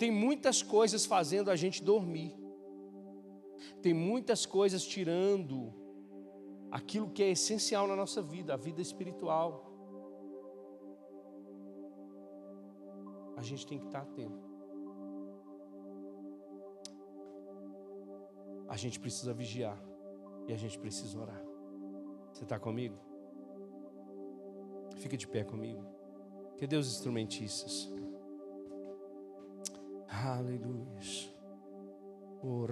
Tem 0.00 0.10
muitas 0.10 0.62
coisas 0.62 1.04
fazendo 1.04 1.50
a 1.50 1.56
gente 1.62 1.84
dormir. 1.84 2.34
Tem 3.82 3.92
muitas 3.92 4.46
coisas 4.46 4.82
tirando 4.82 5.74
aquilo 6.70 7.10
que 7.10 7.22
é 7.22 7.30
essencial 7.30 7.86
na 7.86 7.94
nossa 7.94 8.22
vida, 8.22 8.54
a 8.54 8.56
vida 8.56 8.80
espiritual. 8.80 9.50
A 13.36 13.42
gente 13.42 13.66
tem 13.66 13.78
que 13.78 13.84
estar 13.84 14.00
atento. 14.00 14.48
A 18.68 18.78
gente 18.78 18.98
precisa 18.98 19.34
vigiar. 19.34 19.78
E 20.48 20.52
a 20.54 20.56
gente 20.56 20.78
precisa 20.78 21.20
orar. 21.20 21.44
Você 22.32 22.44
está 22.44 22.58
comigo? 22.58 22.96
Fica 24.96 25.14
de 25.14 25.28
pé 25.28 25.44
comigo. 25.44 25.84
Que 26.56 26.66
Deus 26.66 26.90
instrumentistas. 26.90 27.99
Aleluia. 30.10 31.30
O 32.42 32.66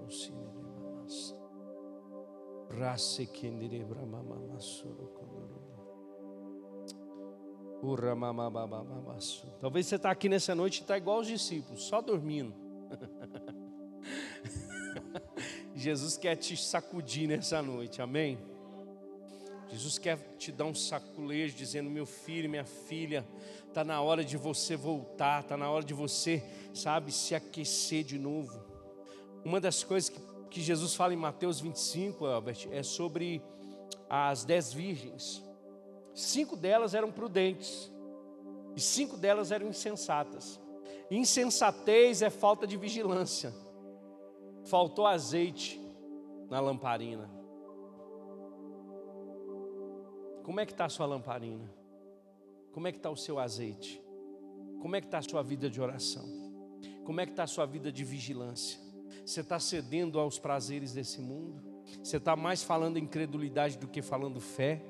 Bosine 0.00 0.46
Mamas. 0.46 1.34
O. 7.82 7.96
Talvez 9.60 9.86
você 9.86 9.96
está 9.96 10.10
aqui 10.10 10.28
nessa 10.28 10.54
noite 10.54 10.78
e 10.78 10.82
está 10.82 10.96
igual 10.96 11.20
os 11.20 11.26
discípulos, 11.26 11.82
só 11.82 12.00
dormindo. 12.00 12.54
Jesus 15.74 16.16
quer 16.16 16.36
te 16.36 16.56
sacudir 16.56 17.28
nessa 17.28 17.60
noite, 17.60 18.00
amém? 18.00 18.38
Jesus 19.72 19.98
quer 19.98 20.18
te 20.38 20.52
dar 20.52 20.66
um 20.66 20.74
saculejo, 20.74 21.56
dizendo: 21.56 21.90
meu 21.90 22.06
filho, 22.06 22.48
minha 22.48 22.64
filha, 22.64 23.26
está 23.66 23.82
na 23.82 24.00
hora 24.00 24.24
de 24.24 24.36
você 24.36 24.76
voltar, 24.76 25.42
está 25.42 25.56
na 25.56 25.70
hora 25.70 25.84
de 25.84 25.94
você, 25.94 26.42
sabe, 26.74 27.10
se 27.10 27.34
aquecer 27.34 28.04
de 28.04 28.18
novo. 28.18 28.62
Uma 29.44 29.60
das 29.60 29.82
coisas 29.82 30.10
que, 30.10 30.20
que 30.50 30.60
Jesus 30.60 30.94
fala 30.94 31.14
em 31.14 31.16
Mateus 31.16 31.60
25, 31.60 32.26
Albert, 32.26 32.68
é 32.70 32.82
sobre 32.82 33.42
as 34.08 34.44
dez 34.44 34.72
virgens. 34.72 35.42
Cinco 36.14 36.54
delas 36.54 36.94
eram 36.94 37.10
prudentes, 37.10 37.90
e 38.76 38.80
cinco 38.80 39.16
delas 39.16 39.50
eram 39.50 39.66
insensatas. 39.66 40.60
Insensatez 41.10 42.22
é 42.22 42.30
falta 42.30 42.66
de 42.66 42.76
vigilância 42.76 43.52
faltou 44.64 45.06
azeite 45.06 45.80
na 46.48 46.60
lamparina. 46.60 47.30
Como 50.42 50.60
é 50.60 50.66
que 50.66 50.72
está 50.72 50.86
a 50.86 50.88
sua 50.88 51.06
lamparina? 51.06 51.72
Como 52.72 52.88
é 52.88 52.92
que 52.92 52.98
está 52.98 53.10
o 53.10 53.16
seu 53.16 53.38
azeite? 53.38 54.02
Como 54.80 54.96
é 54.96 55.00
que 55.00 55.06
está 55.06 55.18
a 55.18 55.22
sua 55.22 55.42
vida 55.42 55.70
de 55.70 55.80
oração? 55.80 56.26
Como 57.04 57.20
é 57.20 57.26
que 57.26 57.32
está 57.32 57.44
a 57.44 57.46
sua 57.46 57.66
vida 57.66 57.92
de 57.92 58.04
vigilância? 58.04 58.80
Você 59.24 59.40
está 59.40 59.60
cedendo 59.60 60.18
aos 60.18 60.38
prazeres 60.38 60.92
desse 60.92 61.20
mundo? 61.20 61.62
Você 62.02 62.16
está 62.16 62.34
mais 62.34 62.62
falando 62.62 62.98
incredulidade 62.98 63.78
do 63.78 63.86
que 63.86 64.02
falando 64.02 64.40
fé? 64.40 64.82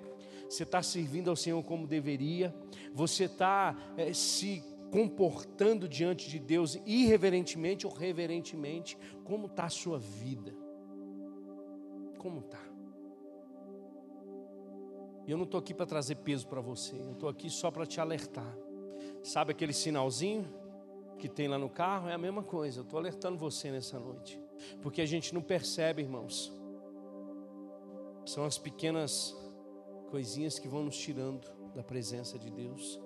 Você 0.49 0.63
está 0.63 0.83
servindo 0.83 1.29
ao 1.29 1.37
Senhor 1.37 1.63
como 1.65 1.87
deveria? 1.87 2.55
Você 2.95 3.25
está 3.25 3.77
é, 3.97 4.13
se 4.13 4.63
comportando 4.91 5.89
diante 5.89 6.29
de 6.29 6.39
Deus 6.39 6.79
irreverentemente 6.85 7.87
ou 7.87 7.93
reverentemente, 7.93 8.99
como 9.25 9.47
está 9.47 9.65
a 9.65 9.71
sua 9.71 9.99
vida? 9.99 10.55
Como 12.19 12.41
está? 12.41 12.72
E 15.27 15.31
eu 15.31 15.37
não 15.37 15.45
estou 15.45 15.59
aqui 15.59 15.73
para 15.73 15.87
trazer 15.87 16.17
peso 16.17 16.47
para 16.47 16.61
você, 16.61 16.97
eu 16.97 17.13
estou 17.13 17.29
aqui 17.29 17.49
só 17.49 17.71
para 17.71 17.87
te 17.87 18.01
alertar. 18.01 18.57
Sabe 19.23 19.53
aquele 19.53 19.73
sinalzinho 19.73 20.53
que 21.19 21.29
tem 21.29 21.47
lá 21.47 21.59
no 21.59 21.71
carro? 21.71 22.09
É 22.09 22.15
a 22.15 22.19
mesma 22.19 22.43
coisa, 22.43 22.81
eu 22.81 22.83
estou 22.83 22.99
alertando 22.99 23.39
você 23.39 23.71
nessa 23.71 23.99
noite, 23.99 24.41
porque 24.81 25.01
a 25.01 25.07
gente 25.07 25.33
não 25.33 25.41
percebe, 25.43 26.03
irmãos. 26.03 26.53
São 28.25 28.45
as 28.45 28.59
pequenas 28.59 29.37
coisinhas 30.11 30.59
que 30.59 30.69
vão 30.69 30.85
nos 30.85 30.97
tirando 30.97 31.49
da 31.75 31.83
presença 31.83 32.39
de 32.39 32.51
Deus. 32.51 33.01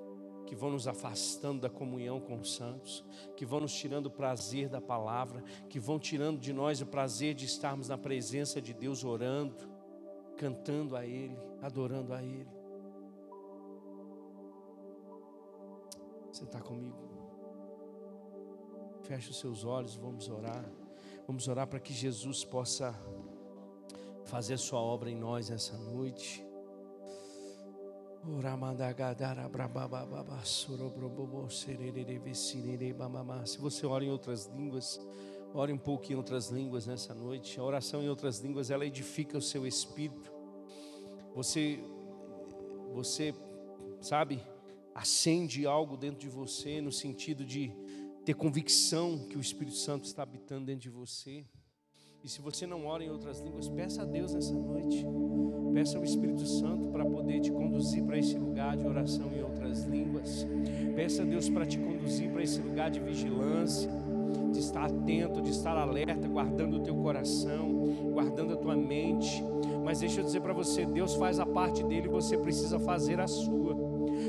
que 0.46 0.54
vão 0.54 0.70
nos 0.70 0.86
afastando 0.86 1.60
da 1.60 1.68
comunhão 1.68 2.20
com 2.20 2.38
os 2.38 2.54
santos, 2.54 3.04
que 3.36 3.44
vão 3.44 3.60
nos 3.60 3.74
tirando 3.74 4.06
o 4.06 4.10
prazer 4.10 4.68
da 4.68 4.80
palavra, 4.80 5.42
que 5.68 5.80
vão 5.80 5.98
tirando 5.98 6.38
de 6.38 6.52
nós 6.52 6.80
o 6.80 6.86
prazer 6.86 7.34
de 7.34 7.44
estarmos 7.44 7.88
na 7.88 7.98
presença 7.98 8.62
de 8.62 8.72
Deus 8.72 9.04
orando, 9.04 9.56
cantando 10.36 10.96
a 10.96 11.04
Ele, 11.04 11.36
adorando 11.62 12.12
a 12.12 12.22
Ele. 12.22 12.48
Você 16.30 16.44
está 16.44 16.60
comigo? 16.60 16.98
Feche 19.02 19.30
os 19.30 19.38
seus 19.38 19.64
olhos, 19.64 19.96
vamos 19.96 20.28
orar. 20.28 20.64
Vamos 21.26 21.48
orar 21.48 21.66
para 21.66 21.80
que 21.80 21.92
Jesus 21.92 22.44
possa 22.44 22.94
fazer 24.24 24.58
Sua 24.58 24.80
obra 24.80 25.10
em 25.10 25.16
nós 25.16 25.50
essa 25.50 25.76
noite. 25.78 26.44
Se 33.46 33.58
você 33.58 33.86
ora 33.86 34.04
em 34.04 34.10
outras 34.10 34.46
línguas, 34.46 35.00
ore 35.54 35.72
um 35.72 35.78
pouco 35.78 36.12
em 36.12 36.14
outras 36.14 36.50
línguas 36.50 36.86
nessa 36.86 37.14
noite. 37.14 37.58
A 37.58 37.64
oração 37.64 38.02
em 38.02 38.08
outras 38.08 38.40
línguas, 38.40 38.70
ela 38.70 38.84
edifica 38.86 39.38
o 39.38 39.42
seu 39.42 39.66
espírito. 39.66 40.32
Você, 41.34 41.80
você, 42.92 43.34
sabe, 44.00 44.42
acende 44.94 45.66
algo 45.66 45.96
dentro 45.96 46.20
de 46.20 46.28
você 46.28 46.80
no 46.80 46.90
sentido 46.90 47.44
de 47.44 47.72
ter 48.24 48.34
convicção 48.34 49.18
que 49.28 49.36
o 49.36 49.40
Espírito 49.40 49.76
Santo 49.76 50.04
está 50.04 50.22
habitando 50.22 50.66
dentro 50.66 50.82
de 50.82 50.90
você. 50.90 51.44
E 52.24 52.28
se 52.28 52.40
você 52.40 52.66
não 52.66 52.86
ora 52.86 53.04
em 53.04 53.10
outras 53.10 53.40
línguas, 53.40 53.68
peça 53.68 54.02
a 54.02 54.04
Deus 54.04 54.32
nessa 54.32 54.52
noite. 54.52 55.06
Peça 55.72 55.96
ao 55.96 56.02
Espírito 56.02 56.44
Santo 56.44 56.88
para 56.88 57.04
poder 57.04 57.40
te 57.40 57.52
conduzir 57.52 58.02
para 58.02 58.18
esse 58.18 58.36
lugar 58.36 58.76
de 58.76 58.84
oração 58.84 59.30
em 59.32 59.42
outras 59.42 59.84
línguas. 59.84 60.44
Peça 60.96 61.22
a 61.22 61.24
Deus 61.24 61.48
para 61.48 61.66
te 61.66 61.78
conduzir 61.78 62.30
para 62.32 62.42
esse 62.42 62.60
lugar 62.60 62.90
de 62.90 62.98
vigilância, 62.98 63.90
de 64.50 64.58
estar 64.58 64.84
atento, 64.84 65.40
de 65.40 65.50
estar 65.50 65.76
alerta, 65.76 66.26
guardando 66.28 66.76
o 66.76 66.80
teu 66.80 66.94
coração, 66.94 67.68
guardando 68.12 68.54
a 68.54 68.56
tua 68.56 68.76
mente. 68.76 69.44
Mas 69.84 70.00
deixa 70.00 70.20
eu 70.20 70.24
dizer 70.24 70.40
para 70.40 70.52
você, 70.52 70.84
Deus 70.84 71.14
faz 71.14 71.38
a 71.38 71.46
parte 71.46 71.82
dele, 71.84 72.08
você 72.08 72.36
precisa 72.36 72.78
fazer 72.78 73.20
a 73.20 73.26
sua. 73.26 73.86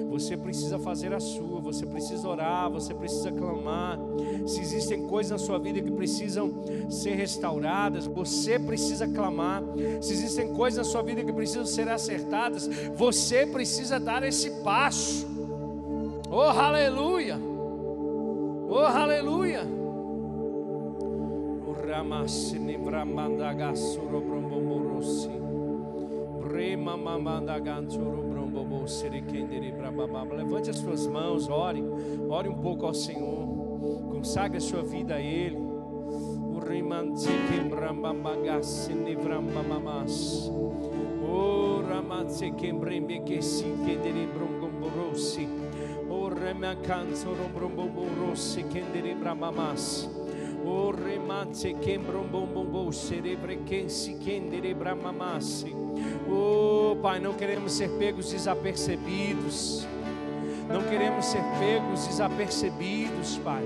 Você 0.10 0.36
precisa 0.36 0.78
fazer 0.78 1.14
a 1.14 1.20
sua, 1.20 1.60
você 1.62 1.86
precisa 1.86 2.28
orar, 2.28 2.70
você 2.70 2.94
precisa 2.94 3.32
clamar. 3.32 3.98
Se 4.46 4.60
existem 4.60 5.08
coisas 5.08 5.32
na 5.32 5.38
sua 5.38 5.58
vida 5.58 5.82
que 5.82 5.92
precisam 5.92 6.52
ser 6.90 7.16
restauradas, 7.16 8.06
você 8.06 8.60
precisa 8.60 9.08
clamar. 9.08 9.64
Se 10.02 10.14
existem 10.14 10.54
coisas 10.54 10.86
na 10.86 10.92
sua 10.92 11.02
vida 11.02 11.24
que 11.24 11.32
precisam 11.32 11.66
ser 11.66 11.88
acertadas, 11.90 12.68
você 12.96 13.46
precisa 13.46 14.00
dar 14.00 14.24
esse 14.24 14.50
passo. 14.62 15.28
Oh, 16.30 16.42
aleluia! 16.42 17.40
Oh, 18.70 18.80
aleluia! 18.80 19.77
O 21.98 22.00
ramasse 22.00 22.60
nevramandagasuro 22.60 24.22
brombomorosi. 24.22 25.32
Brema 26.44 26.96
mamandagansuro 26.96 28.22
Levante 30.36 30.70
as 30.70 30.76
suas 30.76 31.08
mãos, 31.08 31.50
ore, 31.50 31.84
ore 32.30 32.50
um 32.50 32.58
pouco 32.60 32.86
ao 32.86 32.94
Senhor, 32.94 33.48
consagre 34.12 34.58
a 34.58 34.62
sua 34.62 34.84
vida 34.84 35.16
a 35.16 35.20
Ele. 35.20 35.58
O 35.58 36.60
Rimanse 36.60 37.30
quembrambamagasse 37.50 38.94
nevrambamamas. 38.94 40.52
O 41.28 41.82
que 43.22 43.42
se 43.42 43.66
quedere 43.84 44.28
brongomborosi. 44.28 45.50
O 46.08 46.28
Remacanso 46.28 47.30
rombromborosi 50.68 50.68
quendere 50.68 50.68
bramamas. 50.68 50.68
O 50.68 50.92
Remanse 50.92 51.74
quembrombombo 51.76 52.94
cerebre 52.94 53.60
quem 53.66 53.90
se 53.90 54.14
quendere 54.16 54.74
bramamassi. 54.74 55.76
Oh, 56.30 56.96
Pai, 57.02 57.20
não 57.20 57.34
queremos 57.34 57.72
ser 57.72 57.90
pegos 57.92 58.32
desapercebidos. 58.32 59.88
Não 60.70 60.84
queremos 60.84 61.26
ser 61.26 61.42
pegos 61.60 62.06
desapercebidos, 62.08 63.38
Pai. 63.38 63.64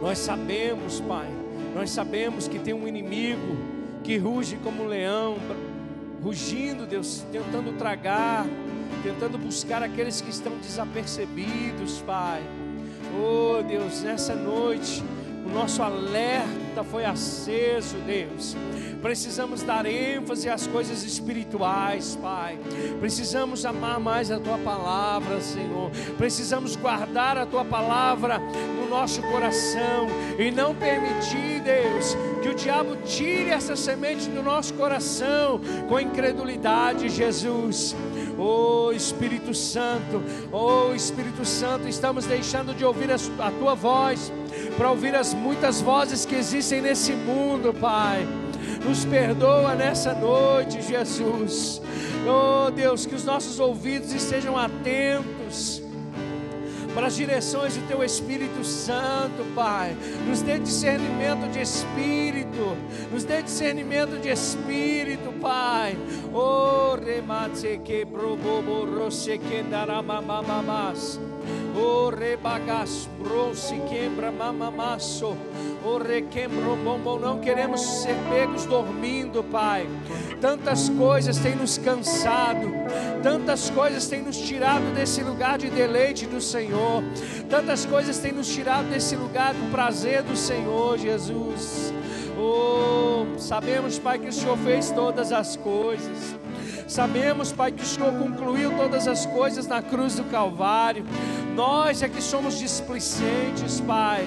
Nós 0.00 0.18
sabemos, 0.18 1.00
Pai, 1.00 1.28
nós 1.74 1.90
sabemos 1.90 2.46
que 2.46 2.58
tem 2.58 2.72
um 2.72 2.86
inimigo 2.86 3.56
que 4.04 4.16
ruge 4.16 4.56
como 4.62 4.84
um 4.84 4.86
leão, 4.86 5.36
rugindo, 6.22 6.86
Deus, 6.86 7.26
tentando 7.32 7.76
tragar, 7.76 8.46
tentando 9.02 9.36
buscar 9.36 9.82
aqueles 9.82 10.20
que 10.20 10.30
estão 10.30 10.56
desapercebidos, 10.58 12.00
Pai. 12.06 12.42
Oh, 13.18 13.62
Deus, 13.62 14.02
nessa 14.02 14.34
noite, 14.34 15.02
nosso 15.50 15.82
alerta 15.82 16.84
foi 16.84 17.04
aceso, 17.04 17.96
Deus. 18.06 18.56
Precisamos 19.02 19.62
dar 19.62 19.86
ênfase 19.86 20.48
às 20.48 20.66
coisas 20.66 21.02
espirituais, 21.04 22.16
Pai. 22.20 22.58
Precisamos 23.00 23.64
amar 23.64 23.98
mais 23.98 24.30
a 24.30 24.38
tua 24.38 24.58
palavra, 24.58 25.40
Senhor. 25.40 25.90
Precisamos 26.18 26.76
guardar 26.76 27.38
a 27.38 27.46
tua 27.46 27.64
palavra 27.64 28.38
no 28.38 28.88
nosso 28.88 29.22
coração 29.22 30.06
e 30.38 30.50
não 30.50 30.74
permitir, 30.74 31.60
Deus, 31.62 32.16
que 32.42 32.48
o 32.48 32.54
diabo 32.54 32.96
tire 33.04 33.50
essa 33.50 33.74
semente 33.74 34.28
do 34.28 34.42
nosso 34.42 34.74
coração 34.74 35.60
com 35.88 35.98
incredulidade, 35.98 37.08
Jesus. 37.08 37.96
Oh 38.38 38.92
Espírito 38.92 39.54
Santo, 39.54 40.22
oh 40.52 40.94
Espírito 40.94 41.44
Santo, 41.44 41.88
estamos 41.88 42.26
deixando 42.26 42.74
de 42.74 42.84
ouvir 42.84 43.10
a, 43.10 43.50
tua 43.50 43.74
voz 43.74 44.32
para 44.76 44.90
ouvir 44.90 45.14
as 45.14 45.34
muitas 45.34 45.80
vozes 45.80 46.24
que 46.24 46.34
existem 46.34 46.80
nesse 46.80 47.12
mundo, 47.12 47.72
Pai. 47.72 48.26
Nos 48.84 49.04
perdoa 49.04 49.74
nessa 49.74 50.14
noite, 50.14 50.80
Jesus. 50.82 51.82
Oh 52.26 52.70
Deus, 52.70 53.06
que 53.06 53.14
os 53.14 53.24
nossos 53.24 53.58
ouvidos 53.58 54.12
estejam 54.12 54.56
atentos 54.56 55.82
para 56.94 57.06
as 57.06 57.16
direções 57.16 57.76
do 57.76 57.86
Teu 57.86 58.02
Espírito 58.02 58.64
Santo, 58.64 59.44
Pai. 59.54 59.96
Nos 60.26 60.42
dê 60.42 60.58
discernimento 60.58 61.50
de 61.50 61.60
espírito, 61.60 62.76
nos 63.12 63.24
dê 63.24 63.42
discernimento 63.42 64.20
de 64.20 64.28
espírito, 64.28 65.32
Pai. 65.40 65.96
Oh, 66.32 66.96
remate 66.96 67.80
que 67.84 68.04
probobo 68.04 68.84
roche 68.84 69.38
que 69.38 69.62
daramamamamas. 69.62 71.20
O 71.74 72.10
rebagas 72.10 73.08
se 73.54 73.76
quebra 73.88 74.30
mamamasso. 74.30 75.36
O 75.84 75.98
requembro 75.98 76.76
bombom. 76.76 77.18
Não 77.18 77.40
queremos 77.40 77.80
ser 77.80 78.16
pegos 78.28 78.64
dormindo, 78.66 79.42
Pai. 79.44 79.88
Tantas 80.40 80.88
coisas 80.88 81.38
têm 81.38 81.54
nos 81.56 81.78
cansado. 81.78 82.72
Tantas 83.22 83.70
coisas 83.70 84.06
têm 84.08 84.22
nos 84.22 84.36
tirado 84.36 84.94
desse 84.94 85.22
lugar 85.22 85.58
de 85.58 85.70
deleite 85.70 86.26
do 86.26 86.40
Senhor. 86.40 87.02
Tantas 87.48 87.84
coisas 87.84 88.18
têm 88.18 88.32
nos 88.32 88.48
tirado 88.48 88.88
desse 88.88 89.16
lugar 89.16 89.54
do 89.54 89.70
prazer 89.70 90.22
do 90.22 90.36
Senhor, 90.36 90.98
Jesus. 90.98 91.92
Oh, 92.38 93.38
sabemos, 93.38 93.98
Pai, 93.98 94.18
que 94.18 94.28
o 94.28 94.32
Senhor 94.32 94.56
fez 94.58 94.90
todas 94.90 95.30
as 95.30 95.56
coisas. 95.56 96.34
Sabemos, 96.88 97.52
Pai, 97.52 97.70
que 97.70 97.82
o 97.82 97.86
Senhor 97.86 98.12
concluiu 98.14 98.72
todas 98.76 99.06
as 99.06 99.24
coisas 99.26 99.66
na 99.66 99.80
cruz 99.80 100.16
do 100.16 100.24
Calvário. 100.24 101.04
Nós 101.60 102.02
é 102.02 102.08
que 102.08 102.22
somos 102.22 102.58
displicentes, 102.58 103.82
Pai. 103.82 104.26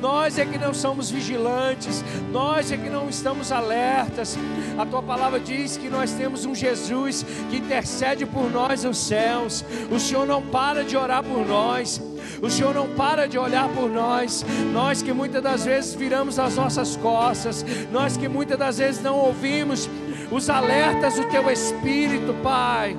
Nós 0.00 0.38
é 0.38 0.46
que 0.46 0.56
não 0.56 0.72
somos 0.72 1.10
vigilantes, 1.10 2.02
nós 2.32 2.72
é 2.72 2.76
que 2.78 2.88
não 2.88 3.06
estamos 3.06 3.52
alertas. 3.52 4.38
A 4.78 4.86
tua 4.86 5.02
palavra 5.02 5.38
diz 5.38 5.76
que 5.76 5.90
nós 5.90 6.10
temos 6.12 6.46
um 6.46 6.54
Jesus 6.54 7.22
que 7.50 7.58
intercede 7.58 8.24
por 8.24 8.50
nós 8.50 8.84
nos 8.84 8.96
céus. 8.96 9.62
O 9.90 10.00
Senhor 10.00 10.26
não 10.26 10.40
para 10.40 10.82
de 10.82 10.96
orar 10.96 11.22
por 11.22 11.46
nós. 11.46 12.00
O 12.40 12.48
Senhor 12.48 12.74
não 12.74 12.88
para 12.94 13.28
de 13.28 13.36
olhar 13.36 13.68
por 13.68 13.90
nós. 13.90 14.42
Nós 14.72 15.02
que 15.02 15.12
muitas 15.12 15.42
das 15.42 15.66
vezes 15.66 15.94
viramos 15.94 16.38
as 16.38 16.56
nossas 16.56 16.96
costas, 16.96 17.62
nós 17.92 18.16
que 18.16 18.26
muitas 18.26 18.58
das 18.58 18.78
vezes 18.78 19.02
não 19.02 19.18
ouvimos 19.18 19.86
os 20.30 20.48
alertas 20.48 21.16
do 21.16 21.24
teu 21.24 21.50
Espírito, 21.50 22.32
Pai 22.42 22.96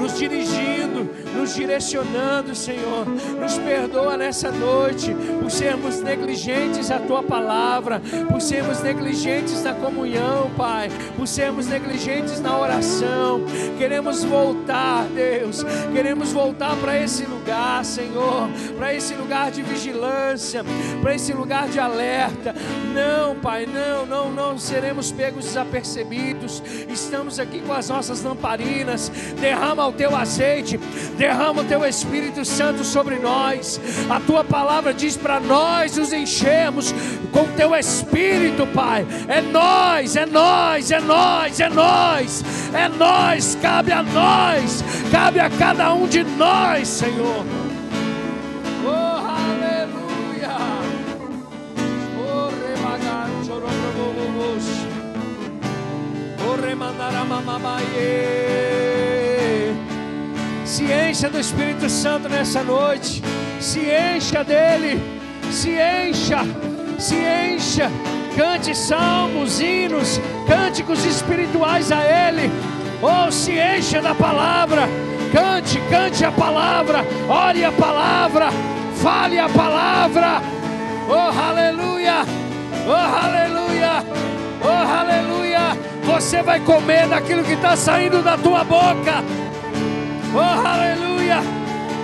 nos 0.00 0.18
dirigindo, 0.18 1.06
nos 1.36 1.54
direcionando, 1.54 2.54
Senhor. 2.54 3.06
Nos 3.38 3.58
perdoa 3.58 4.16
nessa 4.16 4.50
noite 4.50 5.14
por 5.40 5.50
sermos 5.50 6.00
negligentes 6.00 6.90
à 6.90 6.98
tua 6.98 7.22
palavra, 7.22 8.00
por 8.30 8.40
sermos 8.40 8.80
negligentes 8.80 9.62
na 9.62 9.74
comunhão, 9.74 10.50
Pai, 10.56 10.88
por 11.16 11.28
sermos 11.28 11.66
negligentes 11.66 12.40
na 12.40 12.58
oração. 12.58 13.42
Queremos 13.76 14.24
voltar, 14.24 15.04
Deus, 15.14 15.62
queremos 15.92 16.32
voltar 16.32 16.74
para 16.76 16.98
esse 16.98 17.24
lugar, 17.24 17.84
Senhor, 17.84 18.48
para 18.78 18.94
esse 18.94 19.14
lugar 19.14 19.50
de 19.50 19.62
vigilância, 19.62 20.64
para 21.02 21.14
esse 21.14 21.32
lugar 21.34 21.68
de 21.68 21.78
alerta. 21.78 22.54
Não, 22.94 23.36
Pai, 23.36 23.66
não, 23.66 24.06
não, 24.06 24.32
não 24.32 24.58
seremos 24.58 25.12
pegos 25.12 25.44
desapercebidos. 25.44 26.62
Estamos 26.88 27.38
aqui 27.38 27.60
com 27.60 27.72
as 27.72 27.90
nossas 27.90 28.22
lamparinas. 28.22 29.10
Derrama 29.38 29.89
o 29.90 29.92
teu 29.92 30.16
azeite, 30.16 30.78
derrama 31.18 31.62
o 31.62 31.64
teu 31.64 31.84
Espírito 31.84 32.44
Santo 32.44 32.82
sobre 32.84 33.16
nós. 33.16 33.80
A 34.08 34.18
tua 34.20 34.42
palavra 34.42 34.94
diz 34.94 35.16
para 35.16 35.38
nós 35.38 35.96
nos 35.96 36.12
enchermos 36.12 36.94
com 37.30 37.42
o 37.42 37.48
teu 37.56 37.74
Espírito, 37.74 38.66
Pai. 38.68 39.06
É 39.28 39.40
nós, 39.40 40.16
é 40.16 40.26
nós, 40.26 40.90
é 40.90 41.00
nós, 41.00 41.60
é 41.60 41.68
nós, 41.68 42.44
é 42.72 42.88
nós, 42.88 43.58
cabe 43.60 43.92
a 43.92 44.02
nós, 44.02 44.82
cabe 45.10 45.40
a 45.40 45.50
cada 45.50 45.92
um 45.92 46.06
de 46.06 46.22
nós, 46.24 46.88
Senhor. 46.88 47.44
Se 60.70 60.84
encha 60.84 61.28
do 61.28 61.40
Espírito 61.40 61.88
Santo 61.90 62.28
nessa 62.28 62.62
noite. 62.62 63.20
Se 63.58 63.80
encha 63.80 64.44
dele. 64.44 65.02
Se 65.50 65.70
encha. 65.70 66.42
Se 66.96 67.16
encha. 67.16 67.90
Cante 68.36 68.72
salmos, 68.72 69.60
hinos, 69.60 70.20
cânticos 70.46 71.04
espirituais 71.04 71.90
a 71.90 71.98
Ele. 72.04 72.52
Oh, 73.02 73.32
se 73.32 73.58
encha 73.58 74.00
da 74.00 74.14
palavra. 74.14 74.82
Cante, 75.32 75.80
cante 75.90 76.24
a 76.24 76.30
palavra. 76.30 77.04
Ore 77.28 77.64
a 77.64 77.72
palavra. 77.72 78.50
Fale 79.02 79.40
a 79.40 79.48
palavra. 79.48 80.40
Oh, 81.08 81.48
aleluia. 81.48 82.24
Oh, 82.86 83.24
aleluia. 83.26 84.04
Oh, 84.62 85.00
aleluia. 85.00 85.76
Você 86.04 86.44
vai 86.44 86.60
comer 86.60 87.08
daquilo 87.08 87.42
que 87.42 87.54
está 87.54 87.74
saindo 87.74 88.22
da 88.22 88.38
tua 88.38 88.62
boca. 88.62 89.24
Oh, 90.32 90.38
aleluia. 90.38 91.42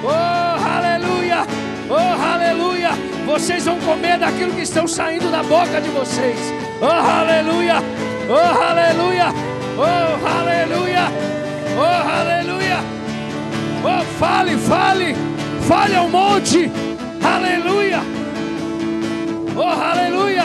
Oh, 0.02 0.64
aleluia. 0.64 1.46
Oh, 1.88 2.22
aleluia. 2.34 2.90
Vocês 3.24 3.64
vão 3.64 3.78
comer 3.80 4.18
daquilo 4.18 4.52
que 4.52 4.62
estão 4.62 4.86
saindo 4.88 5.30
da 5.30 5.42
boca 5.42 5.80
de 5.80 5.88
vocês. 5.90 6.38
Oh, 6.80 6.86
aleluia. 6.86 7.76
Oh, 8.28 8.62
aleluia. 8.62 9.26
Oh, 9.78 10.26
aleluia. 10.26 11.08
Oh, 11.78 12.08
aleluia. 12.20 12.78
Oh, 13.84 14.04
fale, 14.18 14.56
fale. 14.56 15.14
Fale 15.68 15.96
ao 15.96 16.08
monte. 16.08 16.70
Aleluia. 17.22 18.00
Oh, 19.56 19.62
aleluia. 19.62 20.44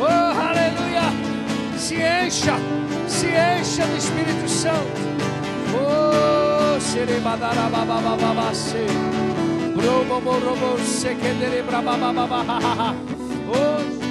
Oh, 0.00 0.40
aleluia. 0.40 1.02
Se 1.76 1.96
encha, 1.96 2.54
se 3.08 3.26
encha 3.26 3.84
do 3.86 3.96
Espírito 3.96 4.48
Santo. 4.48 5.00
Oh, 5.74 6.41
serebadara 6.82 7.70
bababababase. 7.70 8.84
Brobo 9.76 10.20
morobo 10.20 10.70
sekedere 10.82 11.62
brababababa. 11.62 12.94
Oh, 13.54 14.01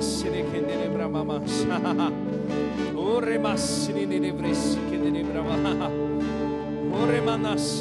massine 0.00 0.50
che 0.50 0.60
ne 0.60 0.76
lebra 0.76 1.08
mamma 1.08 1.42
ore 2.94 3.38
massine 3.38 4.06
ne 4.06 4.18
lebresi 4.18 4.78
che 4.88 4.96
ne 4.96 5.10
lebra 5.10 5.42
mamma 5.42 5.90
ore 6.90 7.20
manasse 7.20 7.79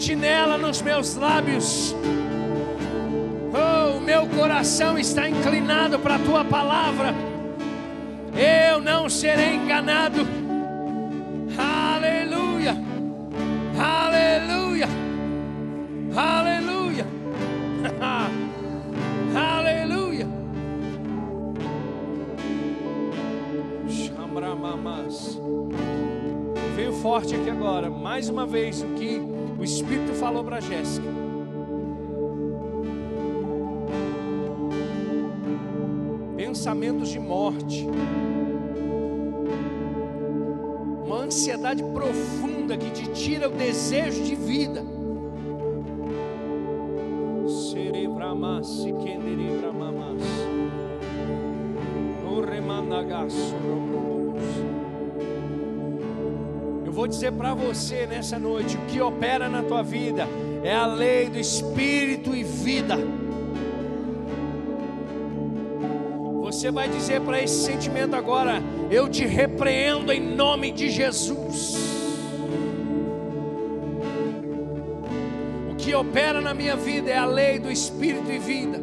sentinela 0.00 0.56
nos 0.56 0.80
meus 0.80 1.14
lábios 1.14 1.94
meu 4.10 4.26
coração 4.26 4.98
está 4.98 5.28
inclinado 5.28 5.96
para 6.00 6.16
a 6.16 6.18
tua 6.18 6.44
palavra. 6.44 7.14
Eu 8.34 8.80
não 8.80 9.08
serei 9.08 9.54
enganado. 9.54 10.26
Aleluia. 11.56 12.76
Aleluia. 13.78 14.88
Aleluia. 16.16 17.06
Aleluia. 19.56 20.26
Chambramamas. 23.88 25.38
Veio 26.74 26.92
forte 26.94 27.36
aqui 27.36 27.48
agora, 27.48 27.88
mais 27.88 28.28
uma 28.28 28.44
vez 28.44 28.82
o 28.82 28.88
que 28.94 28.99
o 29.58 29.64
Espírito 29.64 30.12
falou 30.14 30.44
para 30.44 30.60
Jéssica. 30.60 31.08
pensamentos 36.60 37.08
de 37.08 37.18
morte, 37.18 37.86
uma 41.06 41.22
ansiedade 41.22 41.82
profunda 41.84 42.76
que 42.76 42.90
te 42.90 43.08
tira 43.12 43.48
o 43.48 43.52
desejo 43.52 44.24
de 44.24 44.34
vida. 44.34 44.84
Eu 53.22 54.09
vou 57.00 57.06
dizer 57.06 57.32
para 57.32 57.54
você 57.54 58.06
nessa 58.06 58.38
noite: 58.38 58.76
o 58.76 58.80
que 58.80 59.00
opera 59.00 59.48
na 59.48 59.62
tua 59.62 59.82
vida 59.82 60.28
é 60.62 60.74
a 60.74 60.84
lei 60.84 61.30
do 61.30 61.38
Espírito 61.38 62.36
e 62.36 62.44
vida. 62.44 62.98
Você 66.42 66.70
vai 66.70 66.90
dizer 66.90 67.22
para 67.22 67.40
esse 67.40 67.64
sentimento 67.64 68.14
agora: 68.14 68.62
Eu 68.90 69.08
te 69.08 69.24
repreendo 69.24 70.12
em 70.12 70.20
nome 70.20 70.70
de 70.72 70.90
Jesus. 70.90 71.78
O 75.70 75.76
que 75.76 75.94
opera 75.94 76.42
na 76.42 76.52
minha 76.52 76.76
vida 76.76 77.10
é 77.10 77.16
a 77.16 77.24
lei 77.24 77.58
do 77.58 77.72
Espírito 77.72 78.30
e 78.30 78.38
vida. 78.38 78.78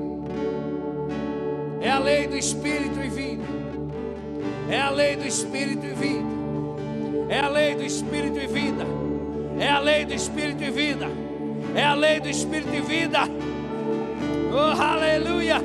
É 1.81 1.91
a 1.91 1.99
lei 1.99 2.25
do 2.25 2.35
Espírito 2.35 2.99
e 2.99 3.09
vida. 3.09 3.43
É 4.71 4.81
a 4.81 4.89
lei 4.89 5.15
do 5.15 5.27
Espírito 5.27 5.85
e 5.85 5.93
vida. 5.93 6.36
É 7.29 7.39
a 7.39 7.49
lei 7.49 7.75
do 7.75 7.83
Espírito 7.83 8.39
e 8.39 8.47
vida. 8.47 8.85
É 9.59 9.69
a 9.69 9.79
lei 9.79 10.05
do 10.05 10.13
Espírito 10.13 10.63
e 10.63 10.69
vida. 10.69 11.07
É 11.75 11.83
a 11.83 11.93
lei 11.93 12.19
do 12.19 12.29
Espírito 12.29 12.73
e 12.73 12.81
vida. 12.81 13.19
Oh, 14.53 14.81
aleluia. 14.81 15.61